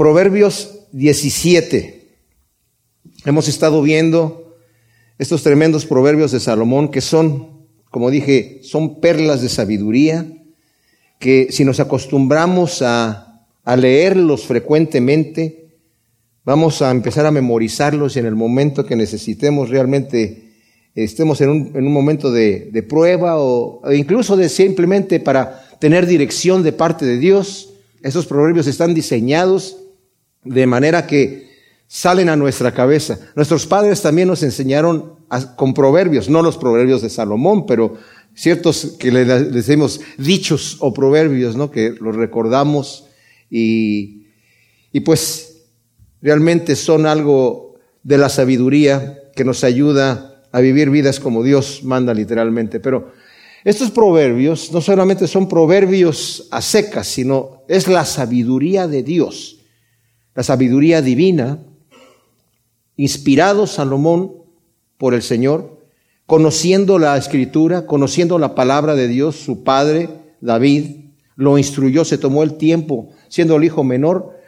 [0.00, 2.08] Proverbios 17.
[3.26, 4.56] Hemos estado viendo
[5.18, 10.24] estos tremendos proverbios de Salomón que son, como dije, son perlas de sabiduría,
[11.18, 13.44] que si nos acostumbramos a,
[13.76, 15.68] leerlos frecuentemente,
[16.44, 20.54] vamos a empezar a memorizarlos y en el momento que necesitemos realmente
[20.94, 25.62] estemos en un, en un momento de, de prueba o, o incluso de simplemente para
[25.78, 29.76] tener dirección de parte de Dios, esos proverbios están diseñados
[30.44, 31.50] de manera que
[31.86, 33.18] salen a nuestra cabeza.
[33.34, 35.16] Nuestros padres también nos enseñaron
[35.56, 37.96] con proverbios, no los proverbios de Salomón, pero
[38.34, 41.70] ciertos que le decimos dichos o proverbios, ¿no?
[41.70, 43.06] Que los recordamos
[43.50, 44.26] y,
[44.92, 45.62] y pues
[46.22, 52.14] realmente son algo de la sabiduría que nos ayuda a vivir vidas como Dios manda
[52.14, 52.80] literalmente.
[52.80, 53.12] Pero
[53.64, 59.59] estos proverbios no solamente son proverbios a secas, sino es la sabiduría de Dios,
[60.34, 61.58] la sabiduría divina,
[62.96, 64.32] inspirado Salomón
[64.98, 65.78] por el Señor,
[66.26, 70.08] conociendo la escritura, conociendo la palabra de Dios, su padre
[70.40, 70.96] David
[71.36, 74.38] lo instruyó, se tomó el tiempo, siendo el hijo menor,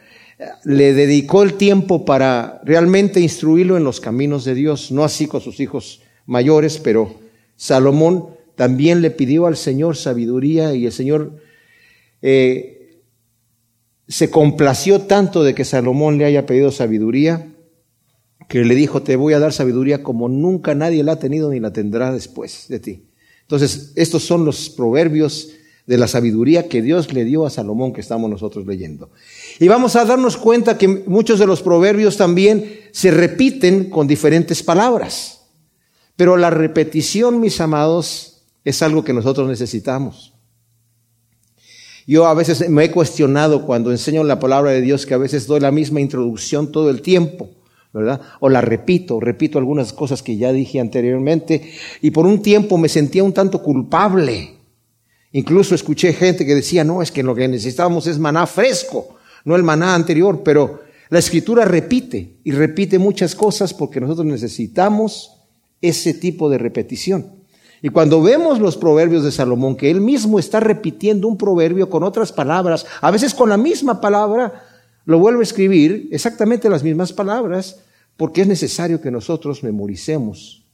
[0.63, 5.41] le dedicó el tiempo para realmente instruirlo en los caminos de Dios, no así con
[5.41, 7.15] sus hijos mayores, pero
[7.55, 11.39] Salomón también le pidió al Señor sabiduría y el Señor
[12.21, 12.82] eh,
[14.07, 17.47] se complació tanto de que Salomón le haya pedido sabiduría
[18.49, 21.59] que le dijo, te voy a dar sabiduría como nunca nadie la ha tenido ni
[21.59, 23.05] la tendrá después de ti.
[23.41, 25.49] Entonces, estos son los proverbios
[25.85, 29.11] de la sabiduría que Dios le dio a Salomón que estamos nosotros leyendo.
[29.59, 34.63] Y vamos a darnos cuenta que muchos de los proverbios también se repiten con diferentes
[34.63, 35.41] palabras.
[36.15, 40.32] Pero la repetición, mis amados, es algo que nosotros necesitamos.
[42.05, 45.47] Yo a veces me he cuestionado cuando enseño la palabra de Dios que a veces
[45.47, 47.49] doy la misma introducción todo el tiempo,
[47.93, 48.19] ¿verdad?
[48.39, 52.89] O la repito, repito algunas cosas que ya dije anteriormente y por un tiempo me
[52.89, 54.55] sentía un tanto culpable.
[55.31, 59.55] Incluso escuché gente que decía, no, es que lo que necesitamos es maná fresco, no
[59.55, 65.39] el maná anterior, pero la escritura repite y repite muchas cosas porque nosotros necesitamos
[65.81, 67.42] ese tipo de repetición.
[67.85, 72.01] Y cuando vemos los proverbios de Salomón, que él mismo está repitiendo un proverbio con
[72.01, 74.63] otras palabras, a veces con la misma palabra,
[75.03, 77.81] lo vuelve a escribir exactamente las mismas palabras,
[78.15, 80.65] porque es necesario que nosotros memoricemos.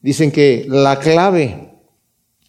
[0.00, 1.74] Dicen que la clave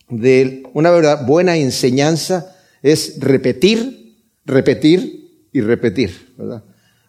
[0.08, 4.16] de una verdad, buena enseñanza es repetir,
[4.46, 6.34] repetir y repetir.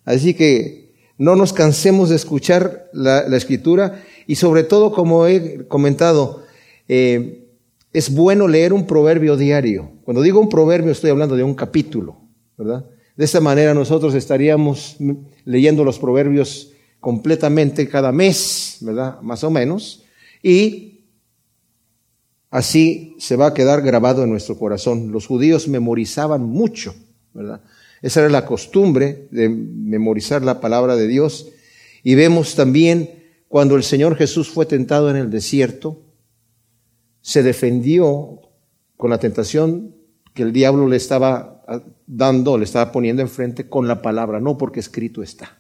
[0.04, 6.44] Así que no nos cansemos de escuchar la escritura y sobre todo, como he comentado,
[6.88, 7.48] eh,
[7.92, 9.92] es bueno leer un proverbio diario.
[10.04, 12.16] Cuando digo un proverbio estoy hablando de un capítulo,
[12.56, 12.86] ¿verdad?
[13.16, 14.97] De esta manera nosotros estaríamos
[15.44, 19.20] leyendo los proverbios completamente cada mes, ¿verdad?
[19.22, 20.04] Más o menos.
[20.42, 21.04] Y
[22.50, 25.12] así se va a quedar grabado en nuestro corazón.
[25.12, 26.94] Los judíos memorizaban mucho,
[27.32, 27.62] ¿verdad?
[28.03, 31.48] Esa era la costumbre de memorizar la palabra de Dios.
[32.03, 36.03] Y vemos también cuando el Señor Jesús fue tentado en el desierto,
[37.26, 38.41] se defendió
[38.97, 39.97] con la tentación
[40.32, 41.60] que el diablo le estaba
[42.06, 45.59] dando, le estaba poniendo enfrente con la palabra, no porque escrito está.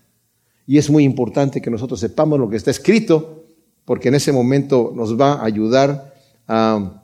[0.64, 3.46] Y es muy importante que nosotros sepamos lo que está escrito,
[3.84, 6.14] porque en ese momento nos va a ayudar
[6.46, 7.02] a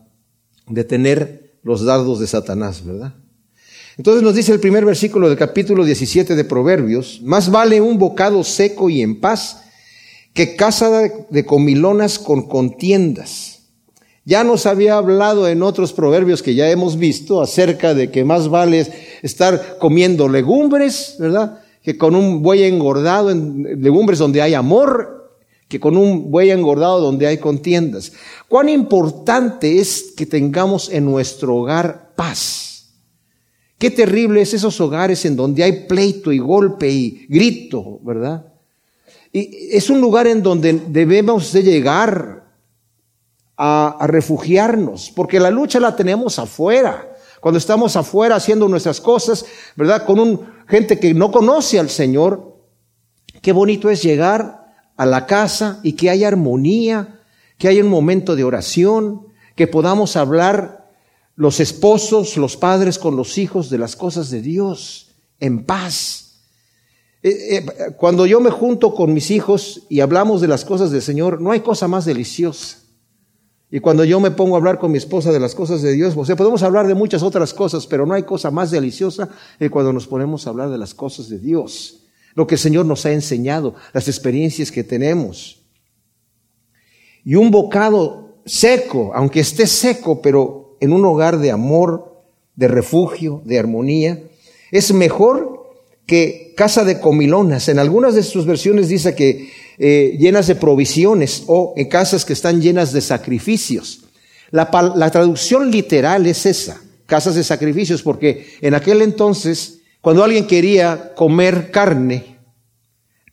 [0.68, 3.16] detener los dardos de Satanás, ¿verdad?
[3.98, 8.44] Entonces nos dice el primer versículo del capítulo 17 de Proverbios, más vale un bocado
[8.44, 9.64] seco y en paz
[10.32, 13.61] que casa de comilonas con contiendas.
[14.24, 18.48] Ya nos había hablado en otros proverbios que ya hemos visto acerca de que más
[18.48, 18.86] vale
[19.22, 21.60] estar comiendo legumbres, ¿verdad?
[21.82, 25.22] Que con un buey engordado, en legumbres donde hay amor,
[25.68, 28.12] que con un buey engordado donde hay contiendas.
[28.46, 32.90] Cuán importante es que tengamos en nuestro hogar paz.
[33.78, 38.52] Qué terrible es esos hogares en donde hay pleito y golpe y grito, ¿verdad?
[39.32, 42.41] Y es un lugar en donde debemos de llegar
[43.64, 47.09] a, refugiarnos, porque la lucha la tenemos afuera.
[47.41, 49.44] Cuando estamos afuera haciendo nuestras cosas,
[49.76, 50.05] ¿verdad?
[50.05, 52.56] Con un, gente que no conoce al Señor,
[53.41, 54.67] qué bonito es llegar
[54.97, 57.20] a la casa y que haya armonía,
[57.56, 60.91] que haya un momento de oración, que podamos hablar
[61.37, 66.41] los esposos, los padres con los hijos de las cosas de Dios en paz.
[67.23, 67.67] Eh, eh,
[67.97, 71.53] cuando yo me junto con mis hijos y hablamos de las cosas del Señor, no
[71.53, 72.81] hay cosa más deliciosa.
[73.74, 76.12] Y cuando yo me pongo a hablar con mi esposa de las cosas de Dios,
[76.14, 79.70] o sea, podemos hablar de muchas otras cosas, pero no hay cosa más deliciosa que
[79.70, 82.04] cuando nos ponemos a hablar de las cosas de Dios,
[82.34, 85.62] lo que el Señor nos ha enseñado, las experiencias que tenemos.
[87.24, 93.40] Y un bocado seco, aunque esté seco, pero en un hogar de amor, de refugio,
[93.46, 94.22] de armonía,
[94.70, 95.51] es mejor
[96.06, 97.69] que casa de comilonas.
[97.69, 102.32] En algunas de sus versiones dice que eh, llenas de provisiones o en casas que
[102.32, 104.04] están llenas de sacrificios.
[104.50, 110.46] La, la traducción literal es esa, casas de sacrificios, porque en aquel entonces, cuando alguien
[110.46, 112.32] quería comer carne,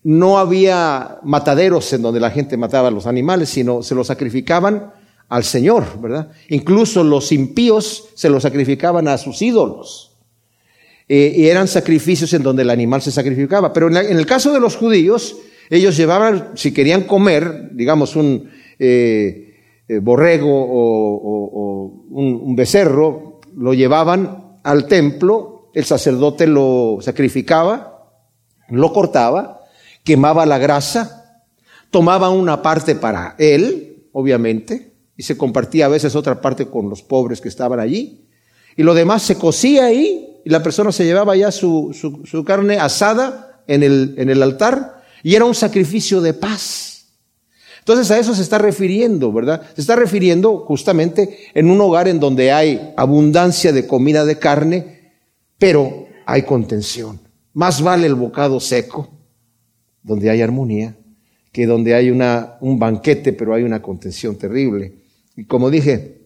[0.03, 4.93] no había mataderos en donde la gente mataba a los animales, sino se los sacrificaban
[5.27, 6.31] al Señor, ¿verdad?
[6.49, 10.08] Incluso los impíos se los sacrificaban a sus ídolos.
[11.11, 13.73] Eh, y eran sacrificios en donde el animal se sacrificaba.
[13.73, 15.37] Pero en, el caso de los judíos,
[15.71, 18.47] ellos llevaban, si querían comer, digamos, un
[18.77, 19.55] eh,
[19.87, 28.13] eh, borrego o, un, becerro, lo llevaban al templo, el sacerdote lo sacrificaba,
[28.69, 29.61] lo cortaba,
[30.03, 31.43] quemaba la grasa,
[31.89, 37.01] tomaba una parte para él, obviamente, y se compartía a veces otra parte con los
[37.01, 38.27] pobres que estaban allí,
[38.75, 43.83] y lo demás se cocía ahí, la persona se llevaba ya su, carne asada en
[43.83, 47.05] el, altar, y era un sacrificio de paz.
[47.79, 49.63] Entonces a eso se está refiriendo, ¿verdad?
[49.75, 55.13] Se está refiriendo justamente en un hogar en donde hay abundancia de comida de carne,
[55.57, 57.19] pero hay contención.
[57.53, 59.09] Más vale el bocado seco,
[60.03, 60.95] donde hay armonía,
[61.51, 64.93] que donde hay un banquete, pero hay una contención terrible.
[65.35, 66.21] Y como dije,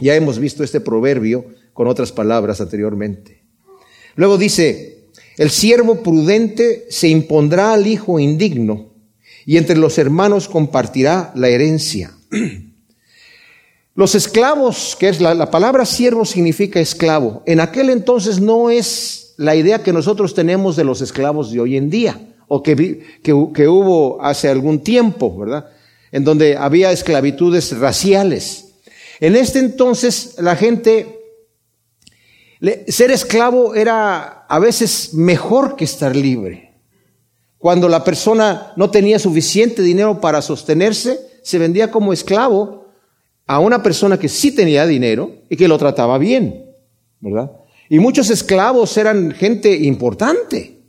[0.00, 3.35] ya hemos visto este proverbio con otras palabras anteriormente.
[4.16, 4.96] Luego dice,
[5.36, 8.86] el siervo prudente se impondrá al hijo indigno
[9.44, 12.12] y entre los hermanos compartirá la herencia.
[13.94, 19.56] Los esclavos, que es la, palabra siervo significa esclavo, en aquel entonces no es la
[19.56, 22.76] idea que nosotros tenemos de los esclavos de hoy en día, o que,
[23.22, 25.70] que, que hubo hace algún tiempo, ¿verdad?
[26.12, 28.66] En donde había esclavitudes raciales.
[29.18, 31.15] En este entonces la gente
[32.88, 36.74] ser esclavo era a veces mejor que estar libre.
[37.58, 42.86] Cuando la persona no tenía suficiente dinero para sostenerse, se vendía como esclavo
[43.46, 46.66] a una persona que sí tenía dinero y que lo trataba bien,
[47.20, 47.52] ¿verdad?
[47.88, 50.80] Y muchos esclavos eran gente importante,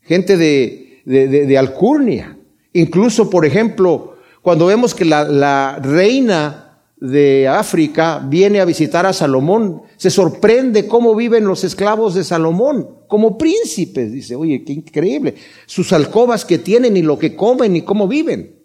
[0.00, 2.36] gente de, de, alcurnia.
[2.72, 6.63] Incluso, por ejemplo, cuando vemos que la, la reina
[7.04, 12.88] de África viene a visitar a Salomón, se sorprende cómo viven los esclavos de Salomón,
[13.08, 14.10] como príncipes.
[14.10, 15.34] Dice, oye, qué increíble.
[15.66, 18.58] Sus alcobas que tienen y lo que comen y cómo viven.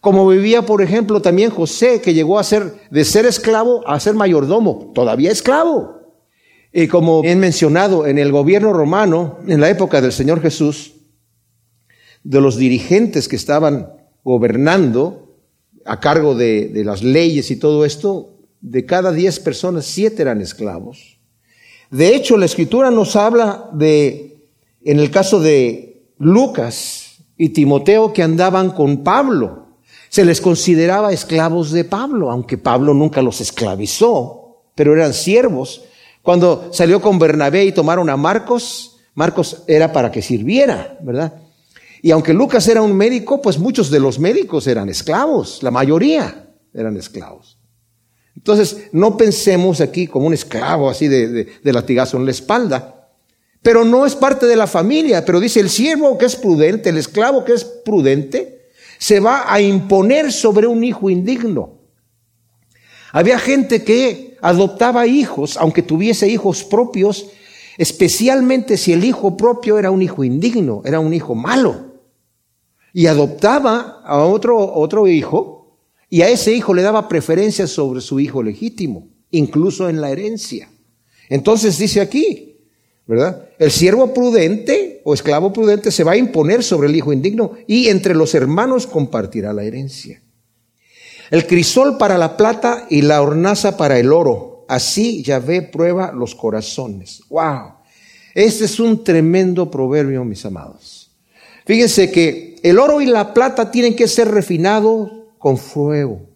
[0.00, 4.14] Como vivía, por ejemplo, también José, que llegó a ser, de ser esclavo a ser
[4.14, 6.00] mayordomo, todavía esclavo.
[6.72, 10.94] Y como he mencionado, en el gobierno romano, en la época del Señor Jesús,
[12.24, 13.92] de los dirigentes que estaban
[14.24, 15.23] gobernando,
[15.84, 21.18] a cargo de, las leyes y todo esto, de cada diez personas, siete eran esclavos.
[21.90, 24.48] De hecho, la escritura nos habla de,
[24.84, 29.66] en el caso de Lucas y Timoteo, que andaban con Pablo.
[30.08, 35.82] Se les consideraba esclavos de Pablo, aunque Pablo nunca los esclavizó, pero eran siervos.
[36.22, 41.43] Cuando salió con Bernabé y tomaron a Marcos, Marcos era para que sirviera, ¿verdad?
[42.04, 46.50] Y aunque Lucas era un médico, pues muchos de los médicos eran esclavos, la mayoría
[46.74, 47.56] eran esclavos.
[48.36, 53.08] Entonces, no pensemos aquí como un esclavo así de, latigazo en la espalda,
[53.62, 56.98] pero no es parte de la familia, pero dice el siervo que es prudente, el
[56.98, 61.78] esclavo que es prudente, se va a imponer sobre un hijo indigno.
[63.12, 67.28] Había gente que adoptaba hijos, aunque tuviese hijos propios,
[67.78, 71.93] especialmente si el hijo propio era un hijo indigno, era un hijo malo
[72.94, 75.76] y adoptaba a otro, otro hijo
[76.08, 80.70] y a ese hijo le daba preferencia sobre su hijo legítimo, incluso en la herencia.
[81.28, 82.56] Entonces dice aquí,
[83.04, 83.48] ¿verdad?
[83.58, 87.88] El siervo prudente o esclavo prudente se va a imponer sobre el hijo indigno y
[87.88, 90.22] entre los hermanos compartirá la herencia.
[91.32, 94.66] El crisol para la plata y la hornaza para el oro.
[94.68, 97.22] Así Yahvé prueba los corazones.
[97.28, 97.74] ¡Wow!
[98.36, 100.93] Este es un tremendo proverbio, mis amados.
[101.64, 106.34] Fíjense que el oro y la plata tienen que ser refinados con fuego.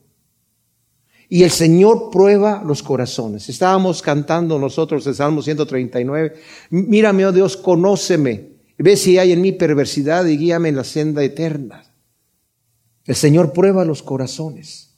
[1.29, 3.49] Y el Señor prueba los corazones.
[3.49, 6.35] Estábamos cantando nosotros el Salmo 139.
[6.71, 8.53] Mírame, oh Dios, conóceme.
[8.79, 11.85] Ve si hay en mí perversidad y guíame en la senda eterna.
[13.05, 14.95] El Señor prueba los corazones.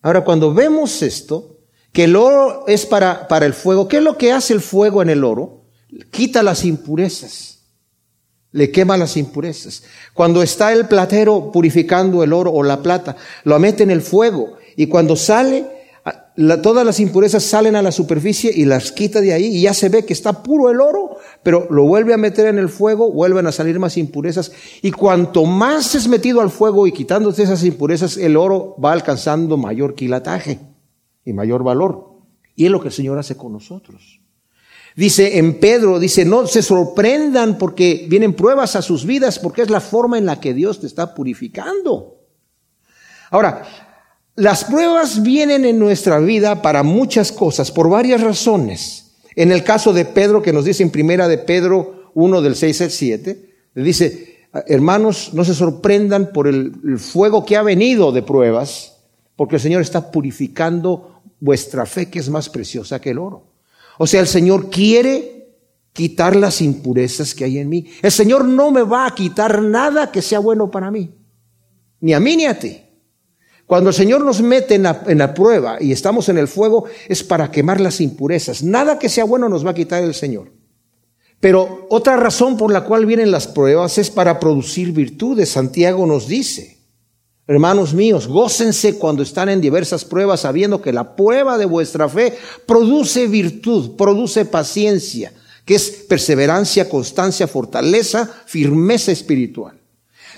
[0.00, 1.58] Ahora, cuando vemos esto,
[1.92, 5.02] que el oro es para, para el fuego, ¿qué es lo que hace el fuego
[5.02, 5.64] en el oro?
[6.10, 7.57] Quita las impurezas,
[8.52, 9.82] le quema las impurezas.
[10.14, 14.56] Cuando está el platero purificando el oro o la plata, lo mete en el fuego
[14.76, 15.66] y cuando sale,
[16.62, 19.88] todas las impurezas salen a la superficie y las quita de ahí y ya se
[19.88, 23.46] ve que está puro el oro, pero lo vuelve a meter en el fuego, vuelven
[23.46, 24.52] a salir más impurezas
[24.82, 29.56] y cuanto más es metido al fuego y quitándose esas impurezas, el oro va alcanzando
[29.56, 30.60] mayor quilataje
[31.24, 32.08] y mayor valor.
[32.54, 34.20] Y es lo que el Señor hace con nosotros.
[34.98, 39.70] Dice en Pedro, dice, no se sorprendan porque vienen pruebas a sus vidas, porque es
[39.70, 42.16] la forma en la que Dios te está purificando.
[43.30, 43.62] Ahora,
[44.34, 49.12] las pruebas vienen en nuestra vida para muchas cosas, por varias razones.
[49.36, 52.80] En el caso de Pedro, que nos dice en primera de Pedro 1 del 6
[52.80, 58.10] al 7, le dice, hermanos, no se sorprendan por el, el fuego que ha venido
[58.10, 58.96] de pruebas,
[59.36, 63.47] porque el Señor está purificando vuestra fe, que es más preciosa que el oro.
[63.98, 65.38] O sea, el Señor quiere
[65.92, 67.86] quitar las impurezas que hay en mí.
[68.02, 71.10] El Señor no me va a quitar nada que sea bueno para mí,
[72.00, 72.82] ni a mí ni a ti.
[73.66, 77.50] Cuando el Señor nos mete en la, prueba y estamos en el fuego, es para
[77.50, 78.62] quemar las impurezas.
[78.62, 80.52] Nada que sea bueno nos va a quitar el Señor.
[81.38, 85.50] Pero otra razón por la cual vienen las pruebas es para producir virtudes.
[85.50, 86.77] Santiago nos dice,
[87.48, 92.36] hermanos míos, gócense cuando están en diversas pruebas, sabiendo que la prueba de vuestra fe
[92.66, 95.32] produce virtud, produce paciencia,
[95.64, 99.80] que es perseverancia, constancia, fortaleza, firmeza espiritual.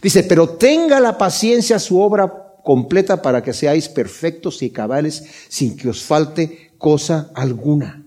[0.01, 5.77] Dice, pero tenga la paciencia su obra completa para que seáis perfectos y cabales sin
[5.77, 8.07] que os falte cosa alguna.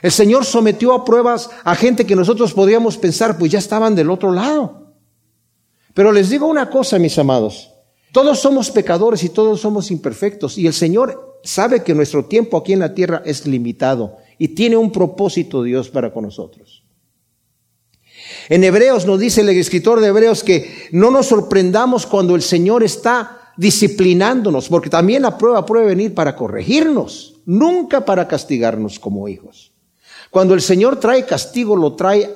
[0.00, 4.10] El Señor sometió a pruebas a gente que nosotros podríamos pensar, pues ya estaban del
[4.10, 4.94] otro lado.
[5.92, 7.71] Pero les digo una cosa, mis amados,
[8.12, 12.74] todos somos pecadores y todos somos imperfectos y el Señor sabe que nuestro tiempo aquí
[12.74, 16.84] en la tierra es limitado y tiene un propósito Dios para con nosotros.
[18.48, 22.82] En Hebreos nos dice el escritor de Hebreos que no nos sorprendamos cuando el Señor
[22.82, 29.72] está disciplinándonos, porque también la prueba puede venir para corregirnos, nunca para castigarnos como hijos.
[30.30, 32.30] Cuando el Señor trae castigo, lo trae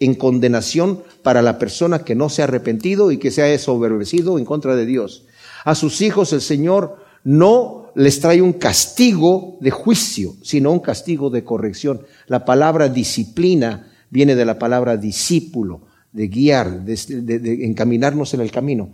[0.00, 4.38] en condenación para la persona que no se ha arrepentido y que se ha desobedecido
[4.38, 5.26] en contra de Dios.
[5.64, 11.28] A sus hijos el Señor no les trae un castigo de juicio, sino un castigo
[11.28, 12.02] de corrección.
[12.26, 18.90] La palabra disciplina viene de la palabra discípulo de guiar, de, encaminarnos en el camino.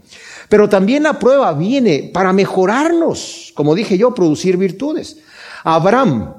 [0.48, 5.18] Pero también la prueba viene para mejorarnos, como dije yo, producir virtudes.
[5.62, 6.34] Abraham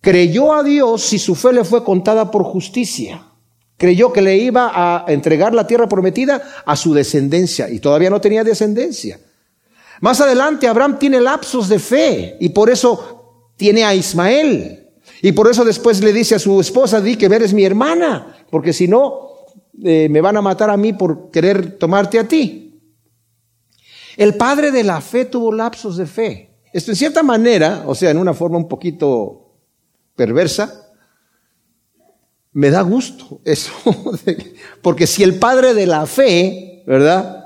[0.00, 3.29] creyó a Dios y su fe le fue contada por justicia.
[3.80, 8.20] Creyó que le iba a entregar la tierra prometida a su descendencia y todavía no
[8.20, 9.18] tenía descendencia.
[10.02, 14.86] Más adelante Abraham tiene lapsos de fe y por eso tiene a Ismael.
[15.22, 18.74] Y por eso después le dice a su esposa, di que eres mi hermana, porque
[18.74, 19.30] si no,
[19.82, 22.82] eh, me van a matar a mí por querer tomarte a ti.
[24.18, 26.50] El padre de la fe tuvo lapsos de fe.
[26.70, 29.54] Esto en cierta manera, o sea, en una forma un poquito
[30.14, 30.79] perversa,
[32.52, 33.72] me da gusto eso.
[34.82, 37.36] Porque si el padre de la fe, ¿verdad?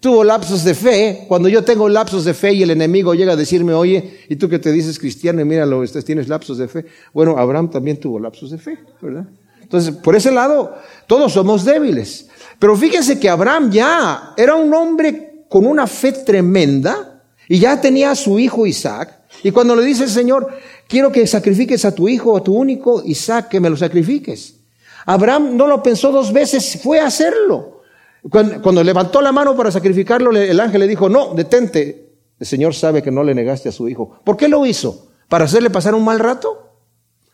[0.00, 3.36] Tuvo lapsos de fe, cuando yo tengo lapsos de fe y el enemigo llega a
[3.36, 6.84] decirme, oye, y tú que te dices cristiano y míralo, tienes lapsos de fe.
[7.12, 9.26] Bueno, Abraham también tuvo lapsos de fe, ¿verdad?
[9.62, 12.28] Entonces, por ese lado, todos somos débiles.
[12.58, 17.13] Pero fíjense que Abraham ya era un hombre con una fe tremenda
[17.48, 19.20] y ya tenía a su hijo Isaac.
[19.42, 20.48] Y cuando le dice el Señor,
[20.88, 24.60] quiero que sacrifiques a tu hijo, a tu único Isaac, que me lo sacrifiques.
[25.06, 27.82] Abraham no lo pensó dos veces, fue a hacerlo.
[28.30, 32.04] Cuando, levantó la mano para sacrificarlo, el ángel le dijo, no, detente.
[32.40, 34.18] El Señor sabe que no le negaste a su hijo.
[34.24, 35.08] ¿Por qué lo hizo?
[35.28, 36.78] ¿Para hacerle pasar un mal rato?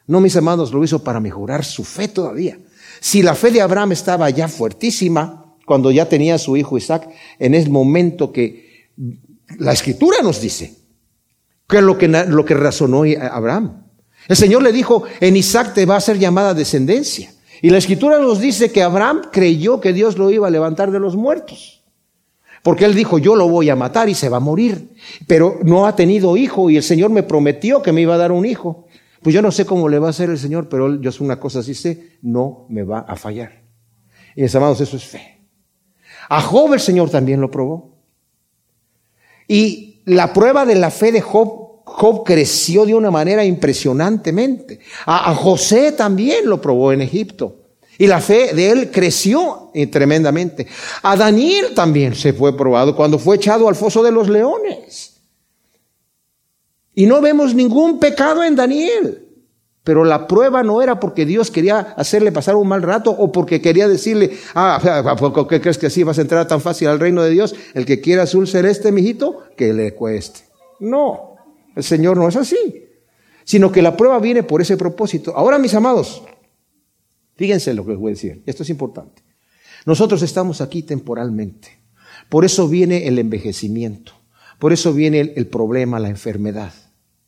[0.07, 2.59] No, mis amados, lo hizo para mejorar su fe todavía.
[2.99, 7.09] Si la fe de Abraham estaba ya fuertísima, cuando ya tenía a su hijo Isaac,
[7.39, 8.89] en el momento que
[9.59, 10.75] la escritura nos dice,
[11.69, 13.85] que es lo que, lo que razonó Abraham.
[14.29, 17.33] El Señor le dijo, en Isaac te va a ser llamada descendencia.
[17.63, 21.01] Y la escritura nos dice que Abraham creyó que Dios lo iba a levantar de
[21.01, 21.83] los muertos.
[22.63, 24.95] Porque él dijo, yo lo voy a matar y se va a morir.
[25.27, 28.33] Pero no ha tenido hijo y el Señor me prometió que me iba a dar
[28.33, 28.87] un hijo.
[29.23, 31.39] Pues yo no sé cómo le va a hacer el Señor, pero yo sé una
[31.39, 33.63] cosa sí sé, no me va a fallar.
[34.35, 35.41] Y mis amados, eso es fe.
[36.29, 37.90] A Job el Señor también lo probó.
[39.53, 44.79] Y la prueba de la fe de Job, creció de una manera impresionantemente.
[45.07, 47.57] A, a José también lo probó en Egipto.
[47.99, 50.69] Y la fe de él creció tremendamente.
[51.03, 55.17] A Daniel también se fue probado cuando fue echado al foso de los leones.
[56.95, 59.30] Y no vemos ningún pecado en Daniel.
[59.83, 63.63] Pero la prueba no era porque Dios quería hacerle pasar un mal rato o porque
[63.63, 67.23] quería decirle, ah, ¿por qué crees que así vas a entrar tan fácil al reino
[67.23, 67.55] de Dios?
[67.75, 70.41] El que quiera azul celeste, mijito, que le cueste.
[70.81, 71.37] No,
[71.75, 72.87] el Señor no es así.
[73.45, 75.35] Sino que la prueba viene por ese propósito.
[75.35, 76.23] Ahora, mis amados,
[77.37, 78.43] fíjense lo que les voy a decir.
[78.47, 79.23] Esto es importante.
[79.87, 81.81] Nosotros estamos aquí temporalmente.
[82.29, 84.13] Por eso viene el envejecimiento.
[84.59, 86.73] Por eso viene el, el problema, la enfermedad.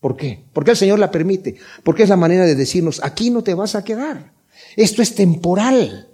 [0.03, 0.43] ¿Por qué?
[0.51, 1.55] Porque el Señor la permite.
[1.81, 4.33] Porque es la manera de decirnos, aquí no te vas a quedar.
[4.75, 6.09] Esto es temporal.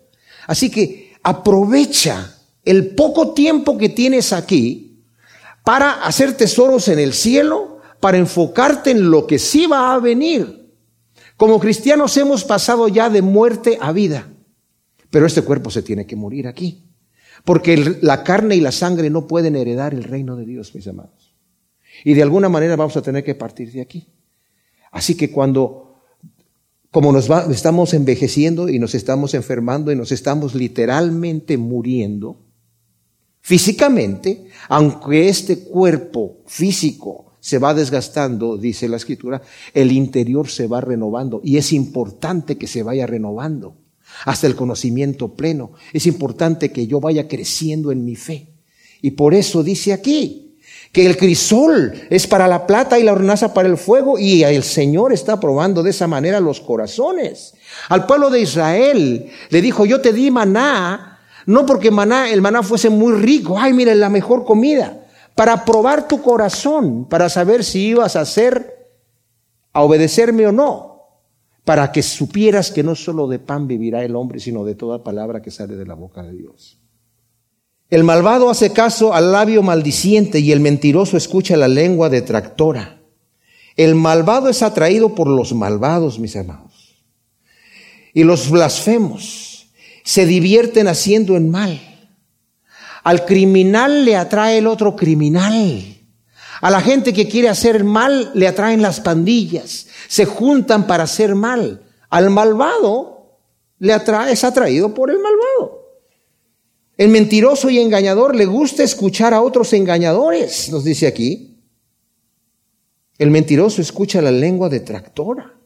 [0.46, 5.02] Así que aprovecha el poco tiempo que tienes aquí
[5.64, 10.72] para hacer tesoros en el cielo, para enfocarte en lo que sí va a venir.
[11.36, 14.32] Como cristianos hemos pasado ya de muerte a vida,
[15.10, 16.86] pero este cuerpo se tiene que morir aquí,
[17.44, 21.29] porque la carne y la sangre no pueden heredar el reino de Dios, mis amados.
[22.04, 24.08] Y de alguna manera vamos a tener que partir de aquí.
[24.92, 26.02] Así que cuando,
[26.92, 32.46] como nos estamos envejeciendo y nos estamos enfermando y nos estamos literalmente muriendo,
[33.42, 39.42] físicamente, aunque este cuerpo físico se va desgastando, dice la escritura,
[39.74, 43.78] el interior se va renovando y es importante que se vaya renovando
[44.26, 45.72] hasta el conocimiento pleno.
[45.94, 48.56] Es importante que yo vaya creciendo en mi fe.
[49.02, 50.49] Y por eso dice aquí,
[50.92, 54.64] que el crisol es para la plata y la hornaza para el fuego y el
[54.64, 57.54] Señor está probando de esa manera los corazones.
[57.90, 62.64] Al pueblo de Israel le dijo, yo te di maná, no porque maná, el maná
[62.64, 65.06] fuese muy rico, ay, mira, la mejor comida,
[65.36, 68.90] para probar tu corazón, para saber si ibas a hacer,
[69.74, 71.04] a obedecerme o no,
[71.66, 75.42] para que supieras que no solo de pan vivirá el hombre, sino de toda palabra
[75.42, 76.79] que sale de la boca de Dios.
[77.90, 83.02] El malvado hace caso al labio maldiciente y el mentiroso escucha la lengua detractora.
[83.76, 87.02] El malvado es atraído por los malvados, mis hermanos.
[88.14, 89.72] Y los blasfemos
[90.04, 91.80] se divierten haciendo el mal.
[93.04, 95.84] Al criminal le atrae el otro criminal.
[96.62, 99.88] A la gente que quiere hacer mal le atraen las pandillas.
[100.08, 101.82] Se juntan para hacer mal.
[102.10, 103.40] Al malvado
[103.80, 105.79] le atrae, es atraído por el malvado.
[107.00, 111.58] El mentiroso y engañador le gusta escuchar a otros engañadores, nos dice aquí.
[113.18, 115.58] El mentiroso escucha la lengua detractora.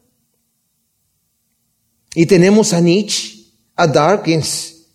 [2.14, 4.90] Y tenemos a Nietzsche, a Darkins.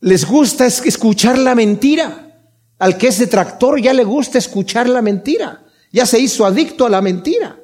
[0.00, 2.44] Les gusta escuchar la mentira.
[2.80, 5.64] Al que es detractor ya le gusta escuchar la mentira.
[5.92, 7.56] Ya se hizo adicto a la mentira.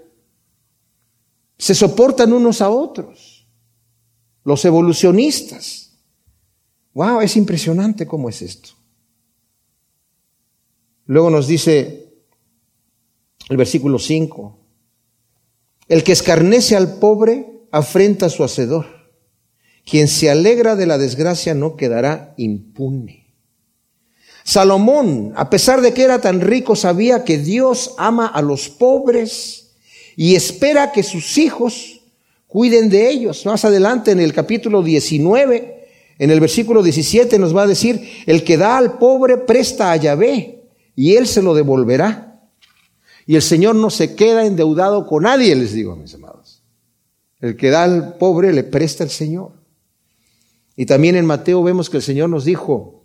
[1.58, 3.44] Se soportan unos a otros.
[4.44, 5.87] Los evolucionistas
[6.98, 8.70] Wow, es impresionante cómo es esto.
[11.06, 12.12] Luego nos dice
[13.48, 14.58] el versículo 5,
[15.86, 18.86] el que escarnece al pobre afrenta a su hacedor.
[19.88, 23.32] Quien se alegra de la desgracia no quedará impune.
[24.42, 29.76] Salomón, a pesar de que era tan rico, sabía que Dios ama a los pobres
[30.16, 32.00] y espera que sus hijos
[32.48, 33.46] cuiden de ellos.
[33.46, 35.77] Más adelante en el capítulo 19
[36.18, 39.96] en el versículo 17 nos va a decir, el que da al pobre presta a
[39.96, 40.64] Yahvé
[40.96, 42.42] y él se lo devolverá.
[43.24, 46.64] Y el Señor no se queda endeudado con nadie, les digo, mis amados.
[47.40, 49.52] El que da al pobre le presta al Señor.
[50.74, 53.04] Y también en Mateo vemos que el Señor nos dijo,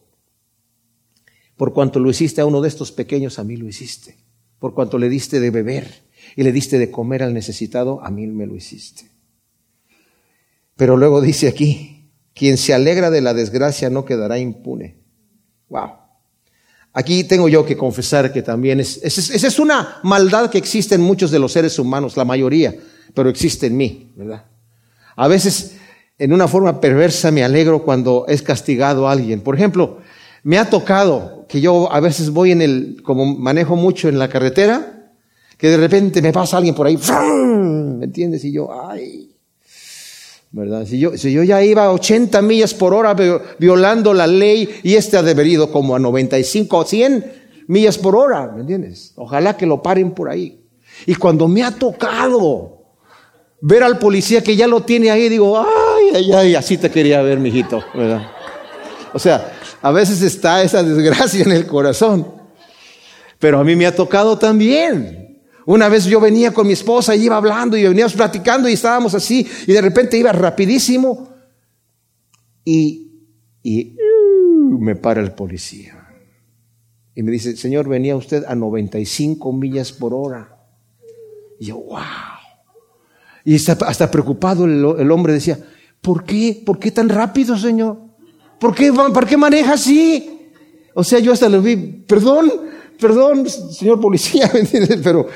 [1.56, 4.17] por cuanto lo hiciste a uno de estos pequeños, a mí lo hiciste.
[4.60, 6.04] Por cuanto le diste de beber
[6.36, 9.12] y le diste de comer al necesitado, a mí me lo hiciste.
[10.76, 11.92] Pero luego dice aquí,
[12.34, 14.98] quien se alegra de la desgracia no quedará impune.
[15.69, 15.91] Wow.
[16.93, 21.02] Aquí tengo yo que confesar que también es, esa es una maldad que existe en
[21.02, 22.76] muchos de los seres humanos, la mayoría,
[23.15, 24.46] pero existe en mí, ¿verdad?
[25.15, 25.76] A veces,
[26.19, 29.41] en una forma perversa, me alegro cuando es castigado a alguien.
[29.41, 30.00] Por ejemplo,
[30.43, 34.30] me ha tocado que yo a veces voy en el, como manejo mucho en la
[34.30, 35.12] carretera,
[35.58, 38.43] que de repente me pasa alguien por ahí, ¿me entiendes?
[38.46, 39.33] Y yo, ay,
[40.54, 40.86] ¿verdad?
[40.86, 43.16] Si yo, si yo ya iba a 80 millas por hora
[43.58, 47.34] violando la ley y este ha debido como a 95 o 100
[47.68, 49.13] millas por hora, ¿me entiendes?
[49.16, 50.62] Ojalá que lo paren por ahí.
[51.08, 52.84] Y cuando me ha tocado
[53.62, 57.24] ver al policía que ya lo tiene ahí, digo, ay, ay, ay, así te quería
[57.24, 58.22] ver, mijito, ¿verdad?
[59.12, 62.28] O sea, a veces está esa desgracia en el corazón.
[63.39, 65.22] Pero a mí me ha tocado también.
[65.65, 69.13] Una vez yo venía con mi esposa y iba hablando y veníamos platicando y estábamos
[69.13, 71.30] así y de repente iba rapidísimo
[72.65, 73.12] y,
[73.62, 75.99] y uh, me para el policía.
[77.15, 80.58] Y me dice, Señor, venía usted a 95 millas por hora.
[81.60, 81.99] Y yo, wow.
[83.45, 85.60] Y hasta, preocupado el, hombre decía,
[86.02, 86.62] ¿por qué?
[86.65, 87.99] ¿Por qué tan rápido, Señor?
[88.60, 90.49] ¿Por qué, ¿Por qué maneja así?
[90.95, 92.52] O sea, yo hasta le vi, perdón,
[92.99, 94.51] perdón, señor policía,
[95.03, 95.27] pero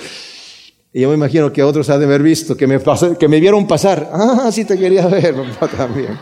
[0.98, 2.80] y yo me imagino que otros han de haber visto, que me,
[3.20, 4.10] que me vieron pasar.
[4.12, 6.18] Ah, sí te quería ver, papá, también.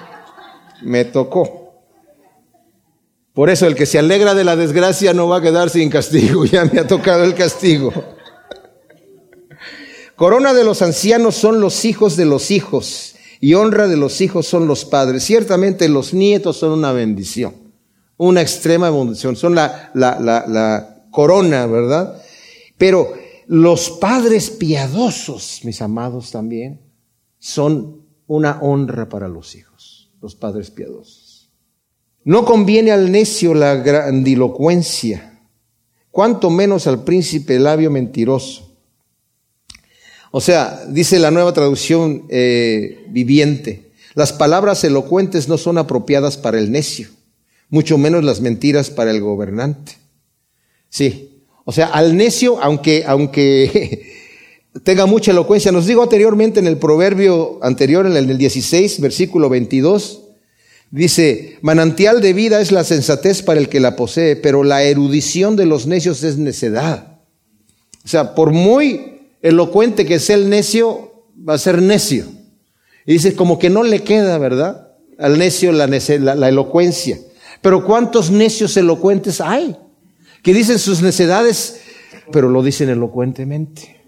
[0.82, 1.82] Me tocó.
[3.34, 6.44] Por eso el que se alegra de la desgracia no va a quedar sin castigo.
[6.52, 7.94] Ya me ha tocado el castigo.
[10.18, 14.46] Corona de los ancianos son los hijos de los hijos y honra de los hijos
[14.46, 15.24] son los padres.
[15.24, 17.54] Ciertamente los nietos son una bendición,
[18.18, 22.22] una extrema bendición, son la, la, la, la corona, ¿verdad?
[22.78, 23.14] Pero
[23.48, 26.82] los padres piadosos, mis amados también,
[27.40, 31.52] son una honra para los hijos, los padres piadosos.
[32.26, 35.40] No conviene al necio la grandilocuencia,
[36.12, 38.74] cuanto menos al príncipe labio mentiroso.
[40.32, 46.60] O sea, dice la nueva traducción eh, viviente, las palabras elocuentes no son apropiadas para
[46.60, 47.08] el necio,
[47.70, 50.05] mucho menos las mentiras para el gobernante.
[50.96, 54.14] Sí, o sea, al necio, aunque, aunque
[54.86, 59.50] tenga mucha elocuencia, nos digo anteriormente en el proverbio anterior, en el del 16, versículo
[59.50, 60.22] 22,
[60.92, 65.58] dice, manantial de vida es la sensatez para el que la posee, pero la erudición
[65.58, 67.20] de los necios es necedad.
[68.06, 72.24] O sea, por muy elocuente que sea el necio, va a ser necio.
[73.06, 74.94] Y dice, como que no le queda, ¿verdad?
[75.20, 77.20] Al necio la, la, elocuencia.
[77.60, 79.76] Pero ¿cuántos necios elocuentes hay?
[80.46, 81.82] Que dicen sus necedades,
[82.32, 84.06] pero lo dicen elocuentemente.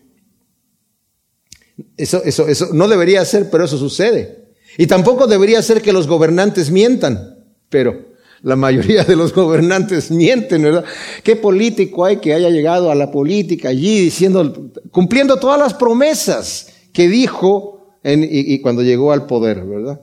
[1.97, 4.53] Eso, eso, eso no debería ser, pero eso sucede.
[4.77, 10.61] Y tampoco debería ser que los gobernantes mientan, pero la mayoría de los gobernantes mienten,
[10.61, 10.85] ¿verdad?
[11.23, 16.71] ¿Qué político hay que haya llegado a la política allí diciendo, cumpliendo todas las promesas
[16.93, 20.01] que dijo y, cuando llegó al poder, ¿verdad?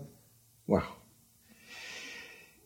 [0.66, 0.83] Wow.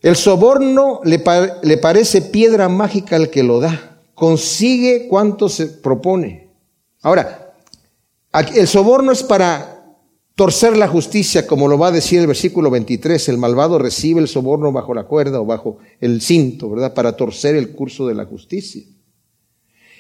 [0.01, 1.23] El soborno le,
[1.63, 4.01] le parece piedra mágica al que lo da.
[4.15, 6.49] Consigue cuanto se propone.
[7.03, 7.55] Ahora,
[8.55, 9.79] el soborno es para
[10.35, 14.29] torcer la justicia, como lo va a decir el versículo 23, el malvado recibe el
[14.29, 16.95] soborno bajo la cuerda o bajo el cinto, ¿verdad?
[16.95, 18.85] Para torcer el curso de la justicia.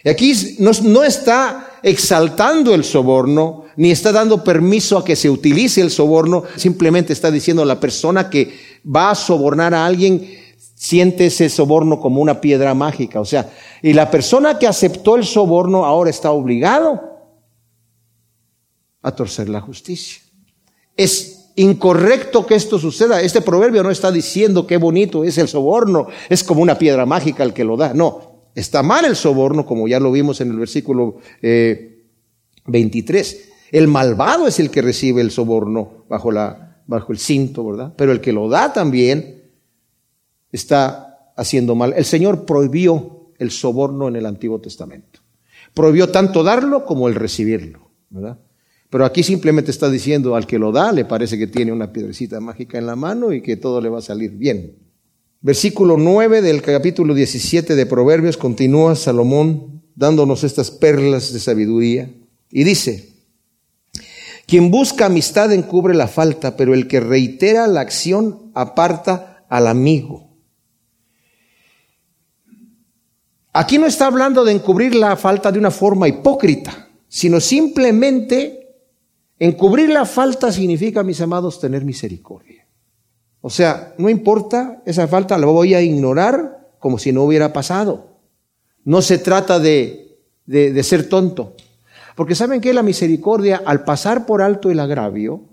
[0.05, 5.31] Y aquí no, no, está exaltando el soborno, ni está dando permiso a que se
[5.31, 10.29] utilice el soborno, simplemente está diciendo la persona que va a sobornar a alguien
[10.79, 13.21] siente ese soborno como una piedra mágica.
[13.21, 13.51] O sea,
[13.83, 17.01] y la persona que aceptó el soborno ahora está obligado
[19.03, 20.23] a torcer la justicia.
[20.97, 23.21] Es incorrecto que esto suceda.
[23.21, 27.43] Este proverbio no está diciendo qué bonito es el soborno, es como una piedra mágica
[27.43, 27.93] el que lo da.
[27.95, 31.19] No, está mal el soborno, como ya lo vimos en el versículo
[32.67, 33.33] 23.
[33.33, 37.95] Eh, el malvado es el que recibe el soborno bajo, la, bajo el cinto, ¿verdad?
[37.97, 39.43] Pero el que lo da también
[40.51, 41.93] está haciendo mal.
[41.97, 45.21] El Señor prohibió el soborno en el Antiguo Testamento.
[45.75, 48.39] Prohibió tanto darlo como el recibirlo, ¿verdad?
[48.91, 52.41] Pero aquí simplemente está diciendo al que lo da, le parece que tiene una piedrecita
[52.41, 54.77] mágica en la mano y que todo le va a salir bien.
[55.40, 62.11] Versículo 9 del capítulo 17 de Proverbios continúa Salomón dándonos estas perlas de sabiduría
[62.51, 63.14] y dice,
[64.46, 70.29] quien busca amistad encubre la falta, pero el que reitera la acción aparta al amigo.
[73.53, 78.59] Aquí no está hablando de encubrir la falta de una forma hipócrita, sino simplemente
[79.38, 82.58] Encubrir la falta significa, mis amados, tener misericordia.
[83.40, 88.18] O sea, no importa, esa falta la voy a ignorar como si no hubiera pasado.
[88.85, 91.55] No se trata de, de, ser tonto.
[92.16, 95.44] Porque saben que la misericordia, al pasar por alto el agravio,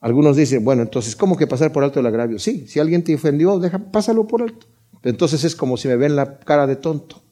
[0.00, 2.38] algunos dicen, bueno, entonces, ¿cómo que pasar por alto el agravio?
[2.38, 4.66] Sí, si alguien te ofendió, deja, pásalo por alto.
[5.02, 7.22] Entonces es como si me ven la cara de tonto.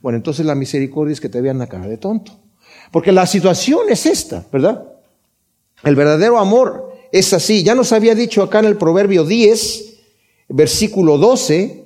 [0.00, 2.32] Bueno, entonces la misericordia es que te vean la cara de tonto.
[2.90, 4.84] Porque la situación es esta, ¿verdad?
[5.84, 7.62] El verdadero amor es así.
[7.62, 9.94] Ya nos había dicho acá en el Proverbio 10,
[10.48, 11.84] versículo 12,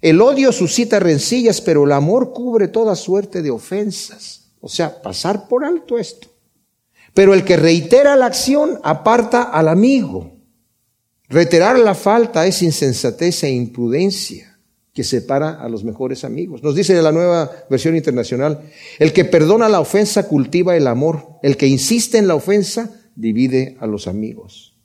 [0.00, 4.50] el odio suscita rencillas, pero el amor cubre toda suerte de ofensas.
[4.60, 6.28] O sea, pasar por alto esto.
[7.14, 10.32] Pero el que reitera la acción aparta al amigo.
[11.28, 14.58] Reiterar la falta es insensatez e imprudencia
[14.92, 16.62] que separa a los mejores amigos.
[16.62, 18.62] Nos dice la nueva versión internacional,
[18.98, 23.76] el que perdona la ofensa cultiva el amor, el que insiste en la ofensa divide
[23.80, 24.76] a los amigos.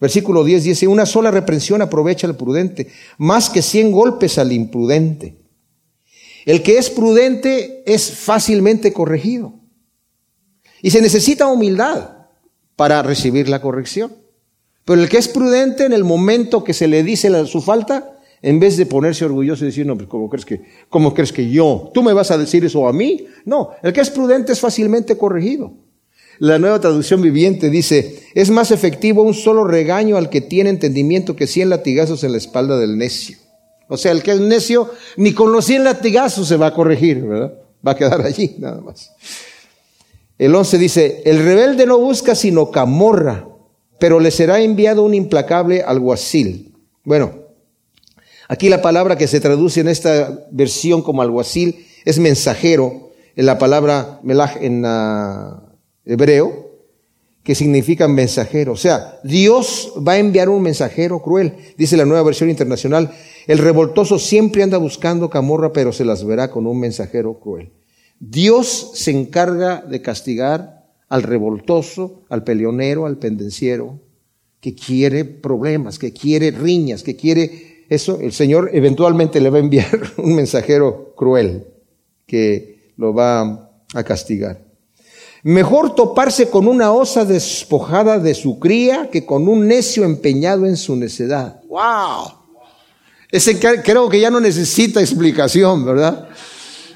[0.00, 5.36] Versículo 10 dice, una sola reprensión aprovecha al prudente, más que cien golpes al imprudente.
[6.44, 9.54] El que es prudente es fácilmente corregido.
[10.80, 12.26] Y se necesita humildad
[12.74, 14.12] para recibir la corrección.
[14.84, 18.58] Pero el que es prudente en el momento que se le dice su falta, en
[18.58, 21.92] vez de ponerse orgulloso y decir, no, pues ¿cómo crees que, cómo crees que yo?
[21.94, 23.26] ¿Tú me vas a decir eso a mí?
[23.44, 25.74] No, el que es prudente es fácilmente corregido.
[26.38, 31.36] La nueva traducción viviente dice, es más efectivo un solo regaño al que tiene entendimiento
[31.36, 33.38] que cien latigazos en la espalda del necio.
[33.88, 37.22] O sea, el que es necio, ni con los cien latigazos se va a corregir,
[37.22, 37.52] ¿verdad?
[37.86, 39.12] Va a quedar allí, nada más.
[40.38, 43.46] El 11 dice, el rebelde no busca sino camorra,
[43.98, 46.74] pero le será enviado un implacable alguacil.
[47.04, 47.32] Bueno,
[48.48, 53.58] aquí la palabra que se traduce en esta versión como alguacil es mensajero, en la
[53.58, 55.71] palabra melaj en ah,
[56.04, 56.70] hebreo,
[57.42, 58.72] que significa mensajero.
[58.72, 61.54] O sea, Dios va a enviar un mensajero cruel.
[61.76, 63.12] Dice la nueva versión internacional,
[63.46, 67.72] el revoltoso siempre anda buscando camorra, pero se las verá con un mensajero cruel.
[68.20, 73.98] Dios se encarga de castigar al revoltoso, al peleonero, al pendenciero,
[74.60, 78.20] que quiere problemas, que quiere riñas, que quiere eso.
[78.20, 81.66] El Señor eventualmente le va a enviar un mensajero cruel
[82.26, 84.71] que lo va a castigar.
[85.44, 90.76] Mejor toparse con una osa despojada de su cría que con un necio empeñado en
[90.76, 91.60] su necedad.
[91.68, 92.32] ¡Wow!
[93.28, 96.28] Ese creo que ya no necesita explicación, ¿verdad?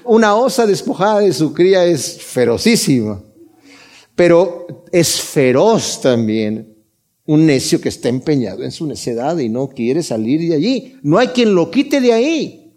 [0.04, 3.20] Una osa despojada de su cría es ferocísima,
[4.14, 6.72] pero es feroz también
[7.24, 10.96] un necio que está empeñado en su necedad y no quiere salir de allí.
[11.02, 12.72] No hay quien lo quite de ahí.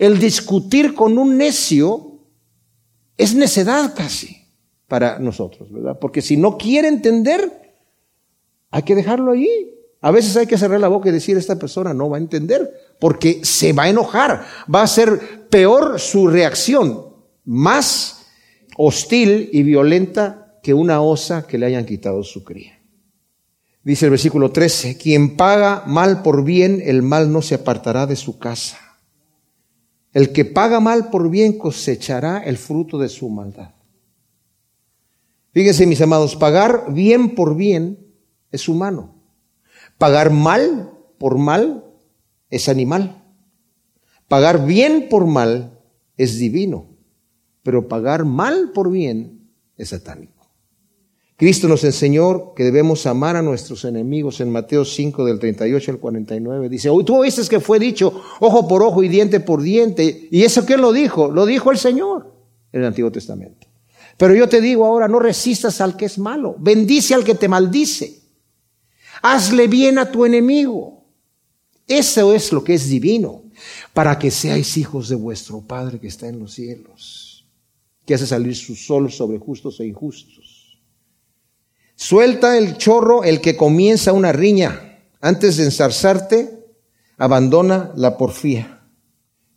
[0.00, 2.18] El discutir con un necio
[3.16, 4.45] es necedad casi
[4.88, 5.98] para nosotros, ¿verdad?
[6.00, 7.50] Porque si no quiere entender,
[8.70, 9.72] hay que dejarlo allí.
[10.00, 12.70] A veces hay que cerrar la boca y decir, esta persona no va a entender,
[13.00, 17.06] porque se va a enojar, va a ser peor su reacción,
[17.44, 18.26] más
[18.76, 22.78] hostil y violenta que una osa que le hayan quitado su cría.
[23.82, 28.16] Dice el versículo 13, quien paga mal por bien, el mal no se apartará de
[28.16, 28.78] su casa.
[30.12, 33.75] El que paga mal por bien cosechará el fruto de su maldad.
[35.56, 38.12] Fíjense, mis amados, pagar bien por bien
[38.52, 39.14] es humano.
[39.96, 41.82] Pagar mal por mal
[42.50, 43.24] es animal.
[44.28, 45.80] Pagar bien por mal
[46.18, 46.90] es divino,
[47.62, 50.46] pero pagar mal por bien es satánico.
[51.36, 55.98] Cristo nos enseñó que debemos amar a nuestros enemigos en Mateo 5 del 38 al
[55.98, 56.68] 49.
[56.68, 60.28] Dice, tú oíste que fue dicho ojo por ojo y diente por diente.
[60.30, 61.30] ¿Y eso quién lo dijo?
[61.30, 62.34] Lo dijo el Señor
[62.72, 63.66] en el Antiguo Testamento.
[64.16, 66.56] Pero yo te digo ahora, no resistas al que es malo.
[66.58, 68.22] Bendice al que te maldice.
[69.22, 71.04] Hazle bien a tu enemigo.
[71.86, 73.44] Eso es lo que es divino,
[73.92, 77.46] para que seáis hijos de vuestro Padre que está en los cielos,
[78.04, 80.80] que hace salir su sol sobre justos e injustos.
[81.94, 85.00] Suelta el chorro el que comienza una riña.
[85.20, 86.66] Antes de ensarzarte,
[87.16, 88.82] abandona la porfía.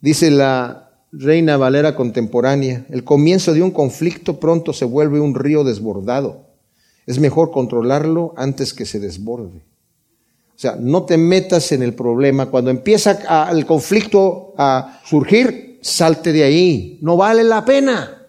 [0.00, 5.64] Dice la Reina Valera contemporánea, el comienzo de un conflicto pronto se vuelve un río
[5.64, 6.46] desbordado.
[7.06, 9.58] Es mejor controlarlo antes que se desborde.
[10.54, 12.46] O sea, no te metas en el problema.
[12.46, 16.98] Cuando empieza el conflicto a surgir, salte de ahí.
[17.02, 18.26] No vale la pena.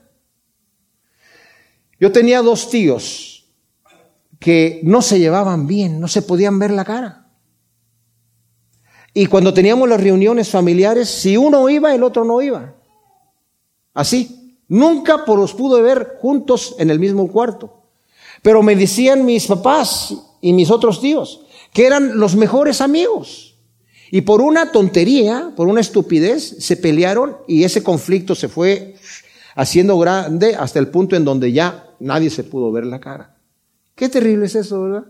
[2.00, 3.54] Yo tenía dos tíos
[4.40, 7.21] que no se llevaban bien, no se podían ver la cara.
[9.14, 12.74] Y cuando teníamos las reuniones familiares, si uno iba, el otro no iba.
[13.94, 14.38] Así.
[14.68, 17.82] Nunca los pude ver juntos en el mismo cuarto.
[18.42, 21.42] Pero me decían mis papás y mis otros tíos,
[21.74, 23.58] que eran los mejores amigos.
[24.12, 28.96] Y por una tontería, por una estupidez, se pelearon y ese conflicto se fue
[29.56, 33.38] haciendo grande hasta el punto en donde ya nadie se pudo ver la cara.
[33.94, 35.06] Qué terrible es eso, ¿verdad?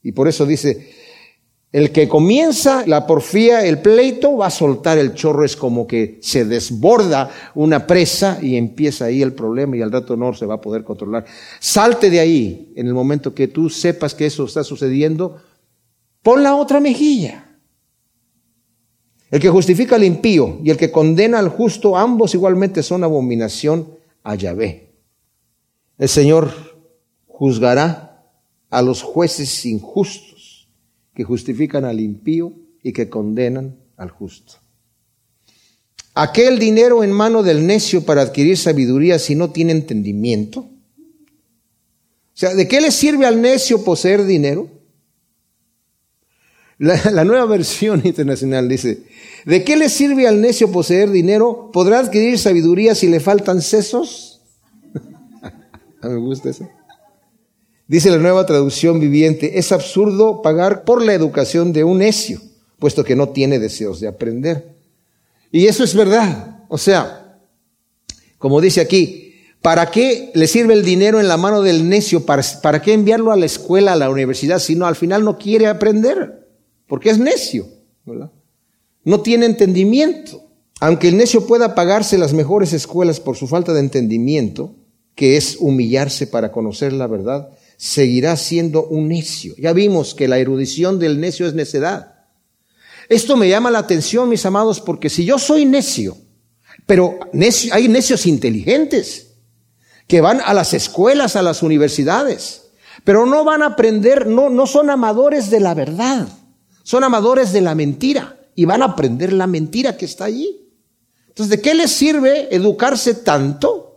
[0.00, 0.92] Y por eso dice,
[1.74, 6.20] el que comienza la porfía, el pleito, va a soltar el chorro, es como que
[6.22, 10.54] se desborda una presa y empieza ahí el problema y al rato no se va
[10.54, 11.24] a poder controlar.
[11.58, 15.42] Salte de ahí en el momento que tú sepas que eso está sucediendo,
[16.22, 17.58] pon la otra mejilla.
[19.28, 23.88] El que justifica al impío y el que condena al justo, ambos igualmente son abominación
[24.22, 24.92] a Yahvé.
[25.98, 26.52] El Señor
[27.26, 28.22] juzgará
[28.70, 30.33] a los jueces injustos
[31.14, 34.54] que justifican al impío y que condenan al justo.
[36.14, 40.60] Aquel dinero en mano del necio para adquirir sabiduría si no tiene entendimiento.
[40.60, 44.68] O sea, ¿de qué le sirve al necio poseer dinero?
[46.78, 49.02] La, la, nueva versión internacional dice,
[49.44, 51.70] ¿de qué le sirve al necio poseer dinero?
[51.72, 54.40] ¿Podrá adquirir sabiduría si le faltan sesos?
[56.02, 56.68] me gusta eso.
[57.86, 62.40] Dice la nueva traducción viviente, es absurdo pagar por la educación de un necio,
[62.78, 64.74] puesto que no tiene deseos de aprender.
[65.52, 66.64] Y eso es verdad.
[66.68, 67.38] O sea,
[68.38, 72.24] como dice aquí, ¿para qué le sirve el dinero en la mano del necio?
[72.24, 75.38] ¿Para, para qué enviarlo a la escuela, a la universidad, si no al final no
[75.38, 76.48] quiere aprender?
[76.86, 77.66] Porque es necio.
[79.04, 80.42] No tiene entendimiento.
[80.80, 84.74] Aunque el necio pueda pagarse las mejores escuelas por su falta de entendimiento,
[85.14, 87.50] que es humillarse para conocer la verdad,
[87.84, 89.54] seguirá siendo un necio.
[89.58, 92.14] Ya vimos que la erudición del necio es necedad.
[93.10, 96.16] Esto me llama la atención, mis amados, porque si yo soy necio,
[96.86, 97.18] pero
[97.72, 99.34] hay necios inteligentes
[100.08, 102.70] que van a las escuelas, a las universidades,
[103.04, 106.26] pero no van a aprender, no, no son amadores de la verdad,
[106.84, 110.70] son amadores de la mentira y van a aprender la mentira que está allí.
[111.28, 113.93] Entonces, ¿de qué les sirve educarse tanto?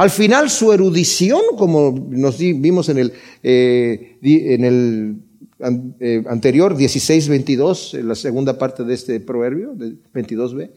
[0.00, 8.14] Al final su erudición, como nos vimos en el, eh, eh, anterior, 16-22, en la
[8.14, 10.70] segunda parte de este proverbio, 22b,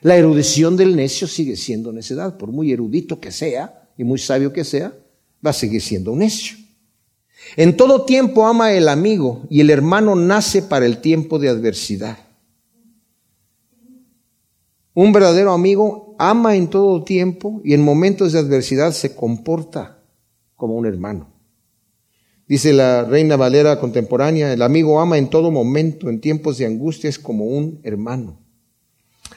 [0.00, 4.52] la erudición del necio sigue siendo necedad, por muy erudito que sea y muy sabio
[4.52, 4.92] que sea,
[5.46, 6.56] va a seguir siendo un necio.
[7.56, 12.18] En todo tiempo ama el amigo y el hermano nace para el tiempo de adversidad.
[15.00, 20.02] Un verdadero amigo ama en todo tiempo y en momentos de adversidad se comporta
[20.56, 21.28] como un hermano.
[22.48, 27.08] Dice la reina Valera contemporánea, el amigo ama en todo momento, en tiempos de angustia
[27.08, 28.40] es como un hermano.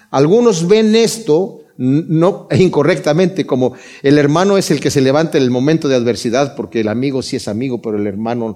[0.09, 5.51] Algunos ven esto no incorrectamente como el hermano es el que se levanta en el
[5.51, 8.55] momento de adversidad porque el amigo sí es amigo, pero el hermano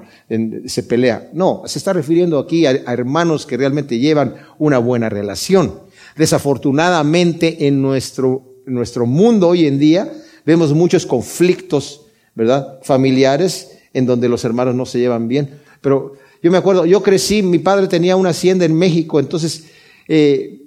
[0.65, 1.29] se pelea.
[1.33, 5.84] No, se está refiriendo aquí a hermanos que realmente llevan una buena relación.
[6.15, 10.13] Desafortunadamente en nuestro, nuestro mundo hoy en día
[10.45, 12.79] vemos muchos conflictos, ¿verdad?
[12.83, 15.59] Familiares en donde los hermanos no se llevan bien.
[15.81, 19.65] Pero yo me acuerdo, yo crecí, mi padre tenía una hacienda en México, entonces
[20.07, 20.61] eh,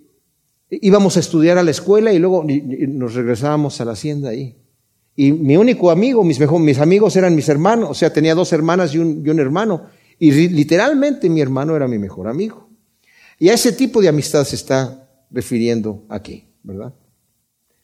[0.70, 4.56] íbamos a estudiar a la escuela y luego nos regresábamos a la hacienda ahí.
[5.16, 8.94] Y mi único amigo, mis, mis amigos eran mis hermanos, o sea, tenía dos hermanas
[8.94, 9.86] y un, y un hermano.
[10.18, 12.68] Y literalmente mi hermano era mi mejor amigo.
[13.38, 16.94] Y a ese tipo de amistad se está refiriendo aquí, ¿verdad?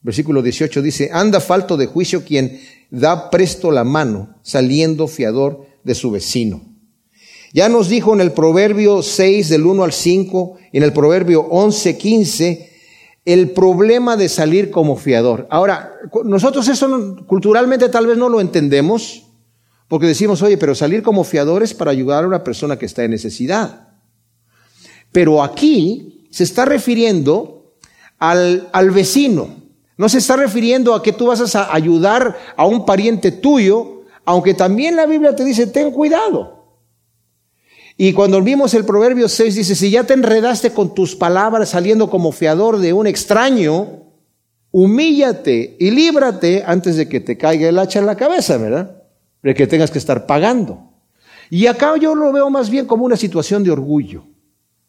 [0.01, 5.95] Versículo 18 dice, anda falto de juicio quien da presto la mano, saliendo fiador de
[5.95, 6.63] su vecino.
[7.55, 11.97] Ya nos dijo en el Proverbio 6 del 1 al 5, en el Proverbio 11,
[11.97, 12.71] 15,
[13.25, 15.47] el problema de salir como fiador.
[15.51, 15.93] Ahora,
[16.25, 19.27] nosotros eso culturalmente tal vez no lo entendemos,
[19.89, 23.05] porque decimos, oye, pero salir como fiador es para ayudar a una persona que está
[23.05, 23.89] en necesidad.
[25.13, 27.77] Pero aquí se está refiriendo
[28.19, 29.51] al, al vecino.
[29.97, 34.53] No se está refiriendo a que tú vas a ayudar a un pariente tuyo, aunque
[34.53, 36.65] también la Biblia te dice, ten cuidado.
[37.97, 42.11] Y cuando vimos el Proverbio 6, dice, si ya te enredaste con tus palabras saliendo
[42.11, 44.03] como fiador de un extraño,
[44.73, 49.05] humíllate y líbrate antes de que te caiga el hacha en la cabeza, ¿verdad?
[49.41, 50.95] De que tengas que estar pagando.
[51.49, 54.34] Y acá yo lo veo más bien como una situación de orgullo.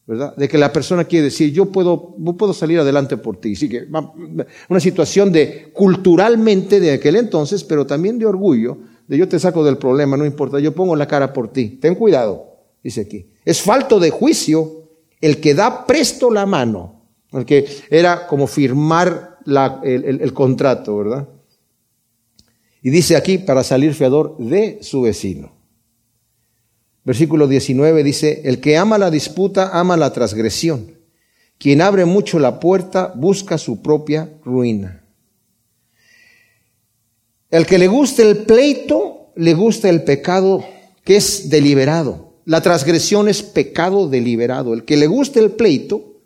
[0.07, 0.35] ¿Verdad?
[0.35, 3.53] De que la persona quiere decir, yo puedo, puedo salir adelante por ti.
[3.53, 3.87] Así que
[4.69, 9.63] una situación de culturalmente de aquel entonces, pero también de orgullo, de yo te saco
[9.63, 11.79] del problema, no importa, yo pongo la cara por ti.
[11.81, 13.31] Ten cuidado, dice aquí.
[13.43, 14.89] Es falto de juicio
[15.21, 21.29] el que da presto la mano, el que era como firmar el, el contrato, ¿verdad?
[22.81, 25.54] Y dice aquí, para salir fiador de su vecino.
[27.05, 30.97] Versículo 19 dice, el que ama la disputa ama la transgresión.
[31.59, 35.05] Quien abre mucho la puerta busca su propia ruina.
[37.51, 40.65] El que le gusta el pleito, le gusta el pecado
[41.03, 42.39] que es deliberado.
[42.43, 44.73] La transgresión es pecado deliberado.
[44.73, 46.21] El que le gusta el pleito,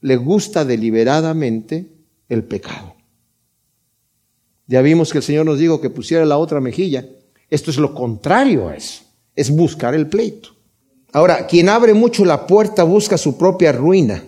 [0.00, 1.88] le gusta deliberadamente
[2.28, 2.94] el pecado.
[4.68, 7.04] Ya vimos que el Señor nos dijo que pusiera la otra mejilla.
[7.50, 9.03] Esto es lo contrario a eso
[9.34, 10.50] es buscar el pleito.
[11.12, 14.24] Ahora, quien abre mucho la puerta busca su propia ruina.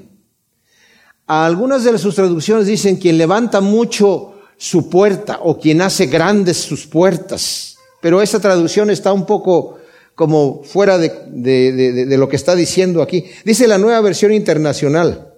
[1.27, 6.87] algunas de sus traducciones dicen quien levanta mucho su puerta o quien hace grandes sus
[6.87, 7.77] puertas.
[8.01, 9.79] Pero esa traducción está un poco
[10.15, 13.25] como fuera de, de lo que está diciendo aquí.
[13.45, 15.35] Dice la nueva versión internacional.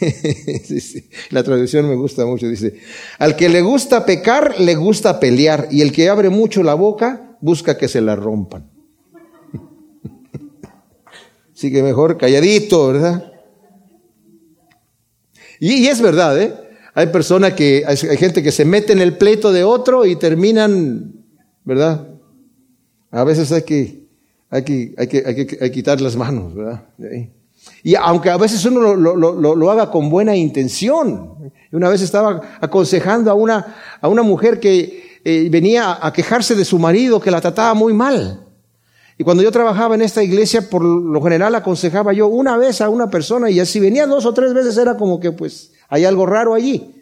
[1.30, 2.48] la traducción me gusta mucho.
[2.48, 2.74] Dice,
[3.18, 5.68] al que le gusta pecar, le gusta pelear.
[5.70, 8.64] Y el que abre mucho la boca, busca que se la rompan.
[11.54, 13.32] Así que mejor calladito, ¿verdad?
[15.60, 16.54] Y, es verdad, ¿eh?
[16.94, 21.12] Hay personas que, hay, gente que se mete en el pleito de otro y terminan,
[21.64, 22.08] ¿verdad?
[23.10, 24.06] A veces hay que,
[24.48, 26.86] hay que, hay que, hay que, quitar las manos, ¿verdad?
[27.82, 31.52] Y aunque a veces uno lo, lo, lo, haga con buena intención.
[31.72, 36.66] Una vez estaba aconsejando a una, a una mujer que eh, venía a quejarse de
[36.66, 38.40] su marido que la trataba muy mal.
[39.16, 42.88] Y cuando yo trabajaba en esta iglesia, por lo general aconsejaba yo una vez a
[42.88, 46.26] una persona y así venía dos o tres veces era como que pues hay algo
[46.26, 46.94] raro allí.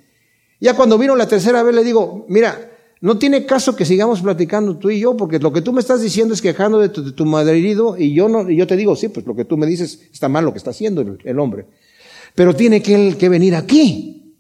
[0.61, 2.71] Ya cuando vino la tercera vez le digo, mira,
[3.01, 6.01] no tiene caso que sigamos platicando tú y yo, porque lo que tú me estás
[6.01, 8.95] diciendo es quejando de tu, de madre herido y yo no, y yo te digo,
[8.95, 11.67] sí, pues lo que tú me dices está mal lo que está haciendo el, hombre.
[12.37, 14.37] Pero tiene que, que venir aquí.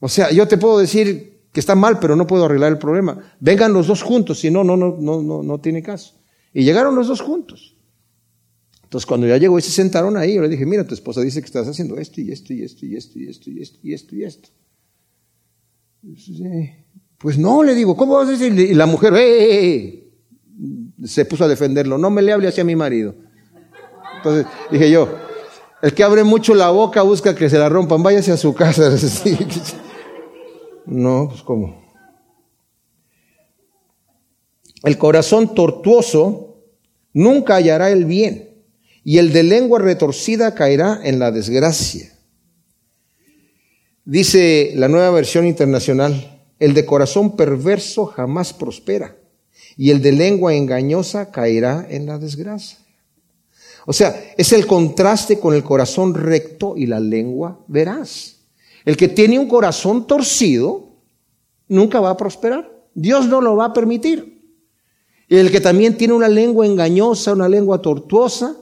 [0.00, 3.18] O sea, yo te puedo decir que está mal, pero no puedo arreglar el problema.
[3.40, 6.14] Vengan los dos juntos, si no, no, no, no, no, no tiene caso.
[6.52, 7.76] Y llegaron los dos juntos.
[8.82, 11.40] Entonces cuando ya llegó y se sentaron ahí, yo le dije, mira, tu esposa dice
[11.40, 13.94] que estás haciendo esto y esto y esto y esto y esto y esto y
[13.94, 14.48] esto y esto.
[17.18, 18.52] Pues no, le digo, ¿cómo vas a decir?
[18.58, 20.08] Y la mujer, ¡eh!
[21.04, 23.14] se puso a defenderlo, no me le hable hacia mi marido.
[24.16, 25.08] Entonces dije yo,
[25.82, 28.94] el que abre mucho la boca busca que se la rompan, váyase a su casa.
[30.86, 31.80] no, pues cómo.
[34.82, 36.62] El corazón tortuoso
[37.12, 38.64] nunca hallará el bien,
[39.04, 42.12] y el de lengua retorcida caerá en la desgracia.
[44.04, 49.16] Dice la nueva versión internacional, el de corazón perverso jamás prospera,
[49.76, 52.78] y el de lengua engañosa caerá en la desgracia.
[53.86, 58.39] O sea, es el contraste con el corazón recto y la lengua veraz.
[58.84, 60.96] El que tiene un corazón torcido
[61.68, 62.70] nunca va a prosperar.
[62.94, 64.40] Dios no lo va a permitir.
[65.28, 68.56] Y el que también tiene una lengua engañosa, una lengua tortuosa,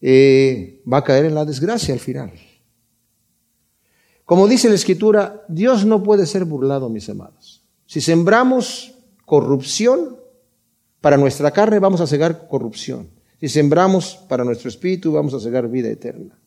[0.00, 2.32] eh, va a caer en la desgracia al final.
[4.24, 7.62] Como dice la Escritura, Dios no puede ser burlado, mis amados.
[7.86, 8.94] Si sembramos
[9.26, 10.16] corrupción,
[11.00, 13.10] para nuestra carne vamos a cegar corrupción.
[13.40, 16.38] Si sembramos para nuestro espíritu, vamos a cegar vida eterna.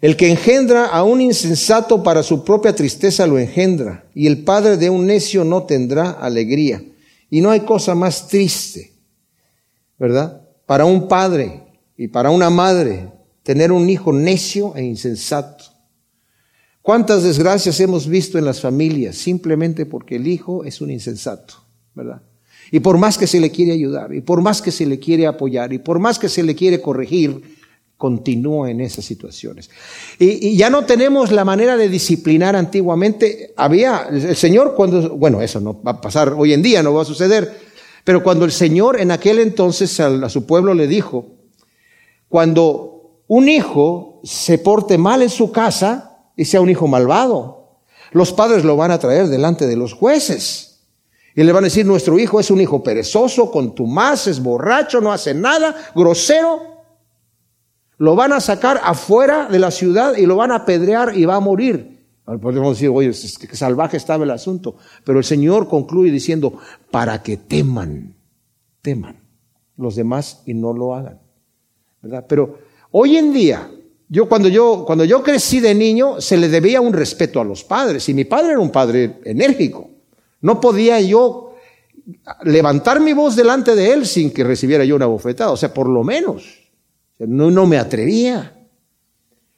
[0.00, 4.76] El que engendra a un insensato para su propia tristeza lo engendra, y el padre
[4.76, 6.82] de un necio no tendrá alegría.
[7.30, 8.92] Y no hay cosa más triste,
[9.98, 10.42] ¿verdad?
[10.66, 11.62] Para un padre
[11.96, 13.08] y para una madre
[13.42, 15.64] tener un hijo necio e insensato.
[16.82, 21.54] ¿Cuántas desgracias hemos visto en las familias simplemente porque el hijo es un insensato,
[21.94, 22.22] ¿verdad?
[22.70, 25.26] Y por más que se le quiere ayudar, y por más que se le quiere
[25.26, 27.55] apoyar, y por más que se le quiere corregir,
[27.96, 29.70] continúa en esas situaciones.
[30.18, 33.54] Y, ya no tenemos la manera de disciplinar antiguamente.
[33.56, 37.02] Había, el Señor cuando, bueno, eso no va a pasar hoy en día, no va
[37.02, 37.58] a suceder,
[38.04, 41.26] pero cuando el Señor en aquel entonces a, a su pueblo le dijo,
[42.28, 47.80] cuando un hijo se porte mal en su casa y sea un hijo malvado,
[48.12, 50.80] los padres lo van a traer delante de los jueces.
[51.34, 55.12] Y le van a decir, nuestro hijo es un hijo perezoso, contumaz, es borracho, no
[55.12, 56.75] hace nada, grosero,
[57.98, 61.36] lo van a sacar afuera de la ciudad y lo van a apedrear y va
[61.36, 61.96] a morir.
[62.24, 64.76] Podemos decir, oye, que salvaje estaba el asunto.
[65.04, 66.58] Pero el Señor concluye diciendo,
[66.90, 68.16] para que teman,
[68.82, 69.20] teman
[69.76, 71.20] los demás y no lo hagan.
[72.02, 72.26] ¿Verdad?
[72.28, 72.58] Pero
[72.90, 73.70] hoy en día,
[74.08, 77.62] yo cuando yo, cuando yo crecí de niño, se le debía un respeto a los
[77.62, 78.08] padres.
[78.08, 79.88] Y mi padre era un padre enérgico.
[80.40, 81.54] No podía yo
[82.42, 85.52] levantar mi voz delante de él sin que recibiera yo una bofetada.
[85.52, 86.65] O sea, por lo menos.
[87.18, 88.52] No, no me atrevía.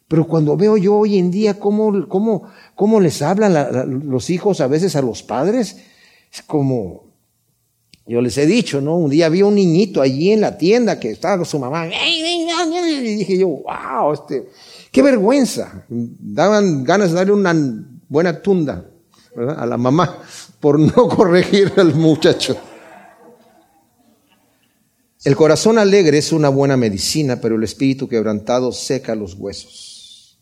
[0.09, 2.45] Pero cuando veo yo hoy en día cómo, cómo,
[2.75, 5.77] cómo les hablan los hijos a veces a los padres,
[6.33, 7.05] es como,
[8.07, 8.97] yo les he dicho, ¿no?
[8.97, 13.17] Un día vi un niñito allí en la tienda que estaba con su mamá, y
[13.17, 14.49] dije yo, wow, este,
[14.91, 15.85] qué vergüenza.
[15.89, 17.55] Daban ganas de darle una
[18.09, 18.87] buena tunda
[19.37, 20.23] a la mamá
[20.59, 22.57] por no corregir al muchacho.
[25.25, 30.39] El corazón alegre es una buena medicina, pero el espíritu quebrantado seca los huesos.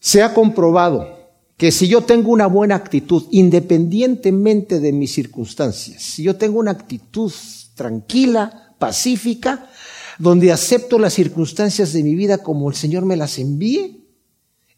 [0.00, 6.22] Se ha comprobado que si yo tengo una buena actitud, independientemente de mis circunstancias, si
[6.22, 7.32] yo tengo una actitud
[7.74, 9.70] tranquila, pacífica,
[10.18, 14.04] donde acepto las circunstancias de mi vida como el Señor me las envíe,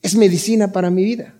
[0.00, 1.34] es medicina para mi vida.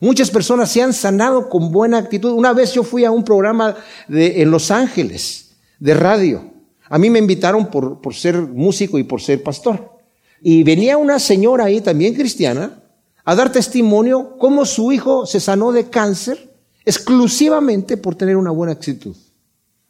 [0.00, 2.32] Muchas personas se han sanado con buena actitud.
[2.32, 3.76] Una vez yo fui a un programa
[4.08, 6.59] en Los Ángeles de radio
[6.90, 9.98] a mí me invitaron por, por ser músico y por ser pastor.
[10.42, 12.82] Y venía una señora ahí, también cristiana,
[13.24, 16.50] a dar testimonio cómo su hijo se sanó de cáncer
[16.84, 19.16] exclusivamente por tener una buena actitud.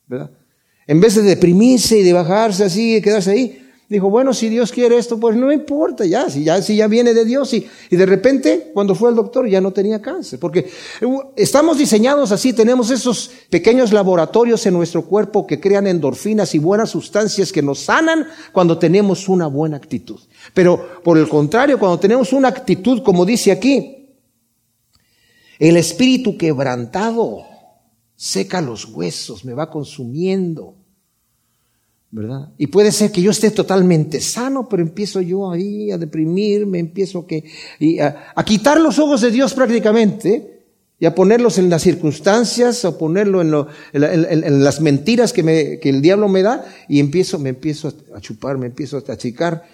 [0.07, 0.31] ¿verdad?
[0.87, 4.71] En vez de deprimirse y de bajarse así y quedarse ahí, Dijo, bueno, si Dios
[4.71, 7.53] quiere esto, pues no importa, ya, si ya, si ya viene de Dios.
[7.55, 10.39] Y, y de repente, cuando fue al doctor, ya no tenía cáncer.
[10.39, 10.71] Porque
[11.03, 16.61] uh, estamos diseñados así, tenemos esos pequeños laboratorios en nuestro cuerpo que crean endorfinas y
[16.61, 20.21] buenas sustancias que nos sanan cuando tenemos una buena actitud.
[20.55, 24.15] Pero por el contrario, cuando tenemos una actitud, como dice aquí,
[25.59, 27.45] el espíritu quebrantado
[28.15, 30.80] seca los huesos, me va consumiendo.
[32.13, 32.49] ¿Verdad?
[32.59, 37.27] Y puede ser que yo esté totalmente sano, pero empiezo yo ahí a deprimirme, empiezo
[37.27, 37.45] que,
[38.01, 40.65] a, quitar los ojos de Dios prácticamente
[40.99, 43.55] y a ponerlos en las circunstancias, a ponerlo en,
[43.93, 48.21] en, las mentiras que, me, que el diablo me da y empiezo, me empiezo a
[48.21, 49.65] chupar, me empiezo a achicar,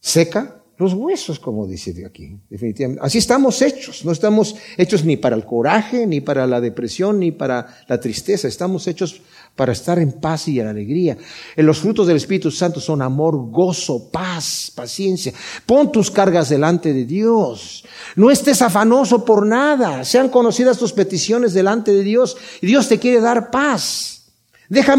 [0.00, 3.04] seca los huesos, como dice de aquí, definitivamente.
[3.04, 7.32] Así estamos hechos, no estamos hechos ni para el coraje, ni para la depresión, ni
[7.32, 9.20] para la tristeza, estamos hechos
[9.58, 11.18] para estar en paz y en alegría.
[11.56, 15.32] En los frutos del Espíritu Santo son amor, gozo, paz, paciencia.
[15.66, 17.84] Pon tus cargas delante de Dios.
[18.14, 20.04] No estés afanoso por nada.
[20.04, 24.30] Sean conocidas tus peticiones delante de Dios y Dios te quiere dar paz.
[24.68, 24.94] Deja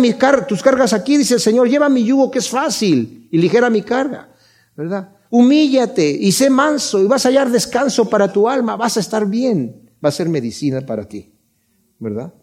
[0.46, 3.82] tus cargas aquí, dice el Señor, lleva mi yugo que es fácil y ligera mi
[3.84, 4.30] carga,
[4.76, 5.16] ¿verdad?
[5.30, 9.26] Humíllate y sé manso y vas a hallar descanso para tu alma, vas a estar
[9.26, 11.32] bien, va a ser medicina para ti,
[11.98, 12.34] ¿verdad?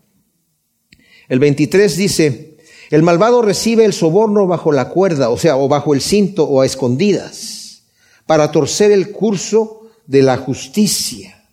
[1.28, 2.56] El 23 dice,
[2.90, 6.60] el malvado recibe el soborno bajo la cuerda, o sea, o bajo el cinto o
[6.60, 7.84] a escondidas,
[8.26, 11.44] para torcer el curso de la justicia.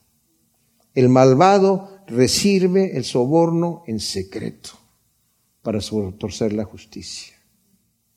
[0.93, 4.71] El malvado recibe el soborno en secreto
[5.63, 5.79] para
[6.17, 7.33] torcer la justicia.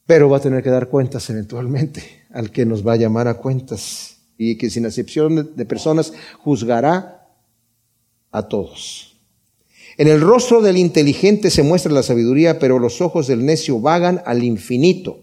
[0.05, 3.35] Pero va a tener que dar cuentas eventualmente al que nos va a llamar a
[3.35, 7.29] cuentas y que sin excepción de personas juzgará
[8.31, 9.16] a todos.
[9.99, 14.23] En el rostro del inteligente se muestra la sabiduría, pero los ojos del necio vagan
[14.27, 15.21] al infinito.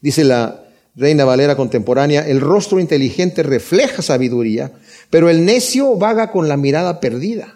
[0.00, 4.72] Dice la Reina Valera contemporánea, el rostro inteligente refleja sabiduría,
[5.10, 7.52] pero el necio vaga con la mirada perdida.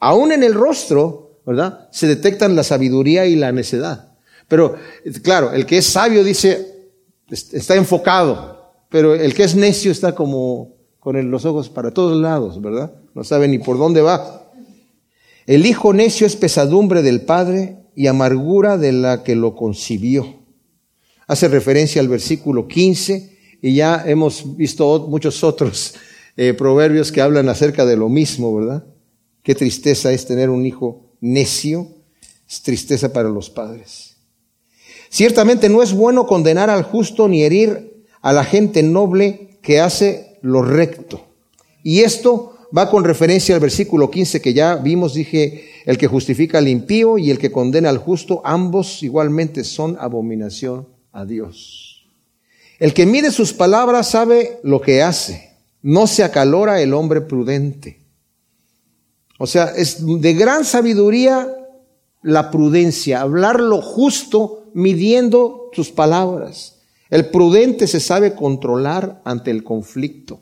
[0.00, 1.88] Aún en el rostro, ¿verdad?
[1.92, 4.16] Se detectan la sabiduría y la necedad.
[4.48, 4.74] Pero,
[5.22, 6.90] claro, el que es sabio dice,
[7.30, 12.60] está enfocado, pero el que es necio está como con los ojos para todos lados,
[12.60, 12.92] ¿verdad?
[13.14, 14.39] No sabe ni por dónde va.
[15.50, 20.44] El hijo necio es pesadumbre del padre y amargura de la que lo concibió.
[21.26, 25.94] Hace referencia al versículo 15 y ya hemos visto muchos otros
[26.36, 28.84] eh, proverbios que hablan acerca de lo mismo, ¿verdad?
[29.42, 31.88] Qué tristeza es tener un hijo necio,
[32.48, 34.18] es tristeza para los padres.
[35.08, 40.38] Ciertamente no es bueno condenar al justo ni herir a la gente noble que hace
[40.42, 41.26] lo recto.
[41.82, 46.58] Y esto va con referencia al versículo 15 que ya vimos, dije, el que justifica
[46.58, 52.06] al impío y el que condena al justo, ambos igualmente son abominación a Dios.
[52.78, 55.50] El que mide sus palabras sabe lo que hace,
[55.82, 58.00] no se acalora el hombre prudente.
[59.38, 61.48] O sea, es de gran sabiduría
[62.22, 66.80] la prudencia, hablar lo justo midiendo sus palabras.
[67.08, 70.40] El prudente se sabe controlar ante el conflicto.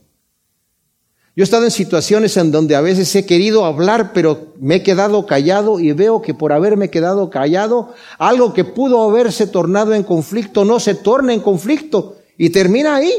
[1.38, 4.82] Yo he estado en situaciones en donde a veces he querido hablar, pero me he
[4.82, 10.02] quedado callado y veo que por haberme quedado callado, algo que pudo haberse tornado en
[10.02, 13.12] conflicto no se torna en conflicto y termina ahí,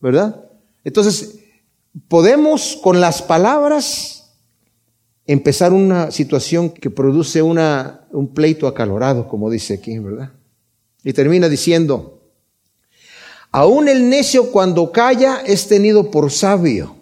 [0.00, 0.44] ¿verdad?
[0.84, 1.40] Entonces,
[2.06, 4.36] podemos con las palabras
[5.26, 10.30] empezar una situación que produce un pleito acalorado, como dice aquí, ¿verdad?
[11.02, 12.20] Y termina diciendo,
[13.50, 16.97] aún el necio cuando calla es tenido por sabio,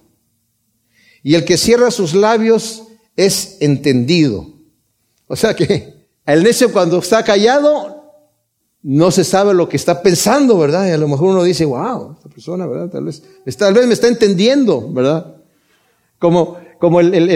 [1.26, 2.84] y el que cierra sus labios
[3.16, 4.46] es entendido.
[5.26, 8.12] O sea que el necio cuando está callado
[8.80, 10.86] no se sabe lo que está pensando, ¿verdad?
[10.86, 12.90] Y a lo mejor uno dice, wow, esta persona, ¿verdad?
[12.90, 13.24] Tal vez,
[13.58, 15.34] tal vez me está entendiendo, ¿verdad?
[16.20, 17.28] Como, como el, el,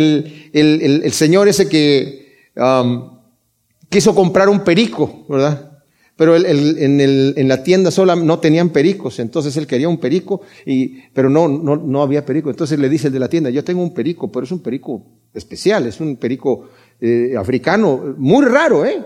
[0.52, 3.18] el, el señor ese que um,
[3.88, 5.69] quiso comprar un perico, ¿verdad?
[6.20, 10.42] Pero en, el, en, la tienda sola no tenían pericos, entonces él quería un perico,
[10.66, 12.50] y, pero no, no, no había perico.
[12.50, 15.02] Entonces le dice el de la tienda, yo tengo un perico, pero es un perico
[15.32, 16.68] especial, es un perico
[17.00, 19.02] eh, africano, muy raro, ¿eh?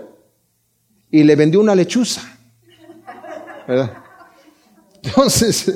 [1.09, 2.37] Y le vendió una lechuza,
[3.65, 3.93] ¿verdad?
[5.01, 5.71] Entonces,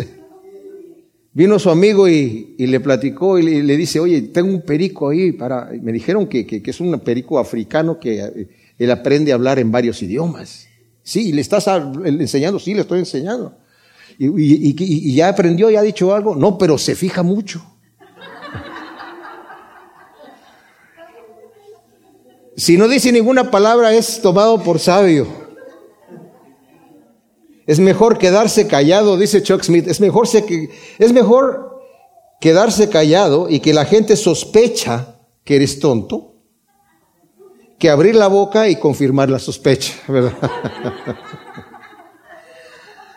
[1.32, 5.32] vino su amigo y, y le platicó y le, dice, oye, tengo un perico ahí
[5.32, 9.36] para, me dijeron que, que, que es un perico africano que eh, él aprende a
[9.36, 10.69] hablar en varios idiomas.
[11.10, 11.66] Sí, ¿le estás
[12.06, 12.60] enseñando?
[12.60, 13.58] Sí, le estoy enseñando.
[14.20, 16.36] Y, ya aprendió, ya ha dicho algo.
[16.36, 17.64] No, pero se fija mucho.
[22.56, 25.26] Si no dice ninguna palabra es tomado por sabio.
[27.66, 30.28] Es mejor quedarse callado, dice Chuck Smith, es mejor,
[31.00, 31.82] es mejor
[32.40, 36.29] quedarse callado y que la gente sospecha que eres tonto
[37.80, 40.34] que abrir la boca y confirmar la sospecha, ¿verdad?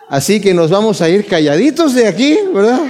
[0.08, 2.80] Así que nos vamos a ir calladitos de aquí, ¿verdad?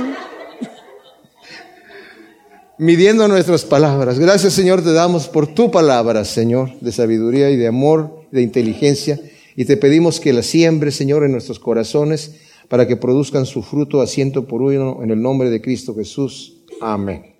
[2.78, 4.18] Midiendo nuestras palabras.
[4.18, 9.18] Gracias Señor te damos por tu palabra, Señor, de sabiduría y de amor, de inteligencia.
[9.56, 12.32] Y te pedimos que la siembre, Señor, en nuestros corazones
[12.68, 16.64] para que produzcan su fruto a ciento por uno en el nombre de Cristo Jesús.
[16.80, 17.31] Amén.